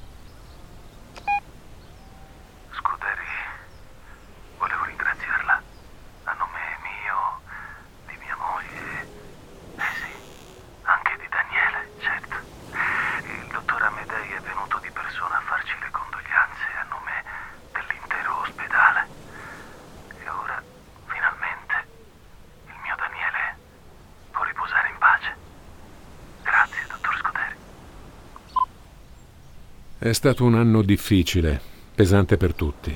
È 30.06 30.14
stato 30.14 30.44
un 30.44 30.54
anno 30.54 30.84
difficile, 30.84 31.60
pesante 31.96 32.38
per 32.38 32.54
tutti. 32.54 32.96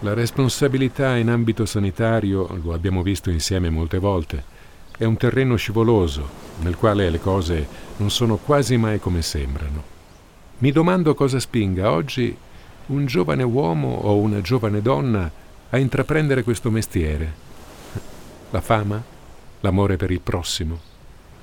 La 0.00 0.14
responsabilità 0.14 1.16
in 1.16 1.28
ambito 1.28 1.66
sanitario, 1.66 2.58
lo 2.62 2.72
abbiamo 2.72 3.02
visto 3.02 3.28
insieme 3.28 3.68
molte 3.68 3.98
volte, 3.98 4.42
è 4.96 5.04
un 5.04 5.18
terreno 5.18 5.56
scivoloso 5.56 6.26
nel 6.60 6.76
quale 6.76 7.10
le 7.10 7.20
cose 7.20 7.68
non 7.98 8.10
sono 8.10 8.38
quasi 8.38 8.78
mai 8.78 8.98
come 8.98 9.20
sembrano. 9.20 9.82
Mi 10.60 10.72
domando 10.72 11.14
cosa 11.14 11.38
spinga 11.38 11.90
oggi 11.90 12.34
un 12.86 13.04
giovane 13.04 13.42
uomo 13.42 13.94
o 13.94 14.16
una 14.16 14.40
giovane 14.40 14.80
donna 14.80 15.30
a 15.68 15.76
intraprendere 15.76 16.44
questo 16.44 16.70
mestiere. 16.70 17.30
La 18.48 18.62
fama? 18.62 19.04
L'amore 19.60 19.98
per 19.98 20.10
il 20.10 20.22
prossimo? 20.22 20.80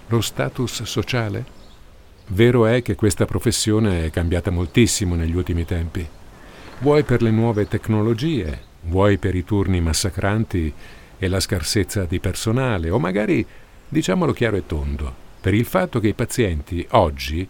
Lo 0.08 0.19
status 0.21 0.82
sociale? 0.82 1.58
Vero 2.31 2.67
è 2.67 2.83
che 2.83 2.93
questa 2.93 3.25
professione 3.25 4.05
è 4.05 4.11
cambiata 4.11 4.51
moltissimo 4.51 5.15
negli 5.15 5.35
ultimi 5.35 5.65
tempi. 5.65 6.07
Vuoi 6.77 7.01
per 7.01 7.23
le 7.23 7.31
nuove 7.31 7.67
tecnologie, 7.67 8.61
vuoi 8.81 9.17
per 9.17 9.33
i 9.33 9.43
turni 9.43 9.81
massacranti 9.81 10.71
e 11.17 11.27
la 11.27 11.39
scarsezza 11.39 12.05
di 12.05 12.19
personale, 12.19 12.91
o 12.91 12.99
magari, 12.99 13.43
diciamolo 13.87 14.31
chiaro 14.31 14.57
e 14.57 14.67
tondo, 14.67 15.11
per 15.41 15.55
il 15.55 15.65
fatto 15.65 15.99
che 15.99 16.09
i 16.09 16.13
pazienti 16.13 16.85
oggi 16.91 17.47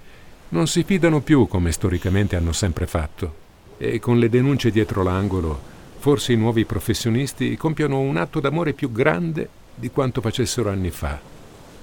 non 0.50 0.66
si 0.66 0.84
fidano 0.84 1.20
più 1.20 1.46
come 1.48 1.74
storicamente 1.74 2.38
hanno 2.38 2.54
sempre 2.54 2.88
fatto. 2.88 3.48
E 3.78 4.00
con 4.00 4.18
le 4.18 4.30
denunce 4.30 4.72
dietro 4.72 5.04
l'angolo, 5.04 5.60
forse 5.98 6.32
i 6.32 6.38
nuovi 6.38 6.64
professionisti 6.64 7.58
compiono 7.58 8.00
un 8.00 8.16
atto 8.16 8.40
d'amore 8.40 8.72
più 8.72 8.94
grande 8.94 9.50
di 9.76 9.92
quanto 9.92 10.22
facessero 10.22 10.70
anni 10.70 10.90
fa. 10.90 11.20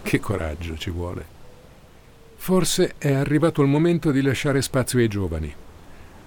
Che 0.00 0.18
coraggio 0.18 0.78
ci 0.78 0.88
vuole. 0.88 1.36
Forse 2.37 2.94
è 2.99 3.12
arrivato 3.12 3.61
il 3.62 3.68
momento 3.68 4.12
di 4.12 4.22
lasciare 4.22 4.62
spazio 4.62 5.01
ai 5.01 5.09
giovani, 5.09 5.53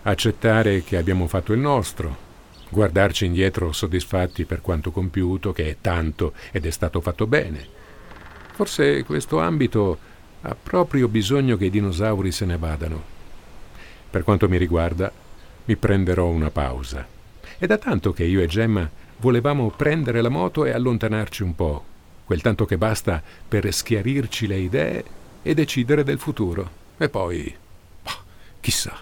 accettare 0.03 0.83
che 0.83 0.97
abbiamo 0.97 1.27
fatto 1.27 1.53
il 1.53 1.59
nostro, 1.59 2.27
guardarci 2.69 3.25
indietro 3.25 3.71
soddisfatti 3.71 4.43
per 4.43 4.59
quanto 4.59 4.91
compiuto, 4.91 5.53
che 5.53 5.69
è 5.69 5.77
tanto 5.79 6.33
ed 6.51 6.65
è 6.65 6.69
stato 6.71 6.99
fatto 6.99 7.25
bene. 7.25 7.65
Forse 8.53 9.03
questo 9.05 9.39
ambito 9.39 9.97
ha 10.41 10.55
proprio 10.61 11.07
bisogno 11.07 11.55
che 11.55 11.65
i 11.65 11.69
dinosauri 11.69 12.31
se 12.31 12.45
ne 12.45 12.57
vadano. 12.57 13.01
Per 14.09 14.23
quanto 14.23 14.49
mi 14.49 14.57
riguarda, 14.57 15.09
mi 15.65 15.75
prenderò 15.77 16.27
una 16.27 16.49
pausa. 16.49 17.07
È 17.57 17.65
da 17.65 17.77
tanto 17.77 18.11
che 18.11 18.25
io 18.25 18.41
e 18.41 18.47
Gemma 18.47 18.89
volevamo 19.17 19.69
prendere 19.69 20.21
la 20.21 20.29
moto 20.29 20.65
e 20.65 20.71
allontanarci 20.71 21.43
un 21.43 21.55
po', 21.55 21.85
quel 22.25 22.41
tanto 22.41 22.65
che 22.65 22.77
basta 22.77 23.21
per 23.47 23.71
schiarirci 23.71 24.47
le 24.47 24.57
idee 24.57 25.03
e 25.41 25.53
decidere 25.53 26.03
del 26.03 26.19
futuro. 26.19 26.69
E 26.97 27.09
poi, 27.09 27.55
bah, 28.03 28.17
chissà. 28.59 28.97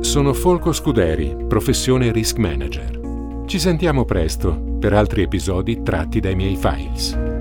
Sono 0.00 0.34
Folco 0.34 0.72
Scuderi, 0.72 1.34
professione 1.48 2.12
Risk 2.12 2.36
Manager. 2.36 3.44
Ci 3.46 3.58
sentiamo 3.58 4.04
presto 4.04 4.54
per 4.78 4.92
altri 4.92 5.22
episodi 5.22 5.82
tratti 5.82 6.20
dai 6.20 6.34
miei 6.34 6.56
files. 6.56 7.31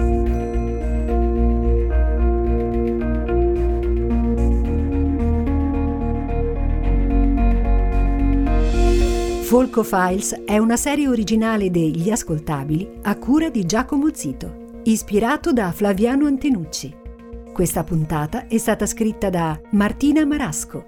Folco 9.51 9.83
Files 9.83 10.43
è 10.45 10.57
una 10.57 10.77
serie 10.77 11.09
originale 11.09 11.69
degli 11.69 12.09
Ascoltabili 12.09 12.89
a 13.01 13.17
cura 13.17 13.49
di 13.49 13.65
Giacomo 13.65 14.07
Zito, 14.13 14.79
ispirato 14.83 15.51
da 15.51 15.73
Flaviano 15.73 16.25
Antenucci. 16.25 16.95
Questa 17.51 17.83
puntata 17.83 18.47
è 18.47 18.57
stata 18.57 18.85
scritta 18.85 19.29
da 19.29 19.59
Martina 19.71 20.25
Marasco, 20.25 20.85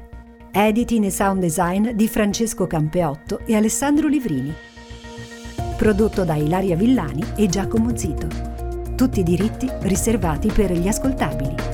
editing 0.49 1.03
e 1.03 1.11
sound 1.11 1.41
design 1.41 1.89
di 1.89 2.07
Francesco 2.07 2.65
Campeotto 2.65 3.41
e 3.45 3.53
Alessandro 3.53 4.07
Livrini. 4.07 4.53
Prodotto 5.75 6.23
da 6.23 6.35
Ilaria 6.35 6.77
Villani 6.77 7.21
e 7.35 7.47
Giacomo 7.47 7.97
Zito. 7.97 8.27
Tutti 8.95 9.19
i 9.19 9.23
diritti 9.23 9.69
riservati 9.81 10.49
per 10.49 10.71
gli 10.71 10.87
ascoltabili. 10.87 11.72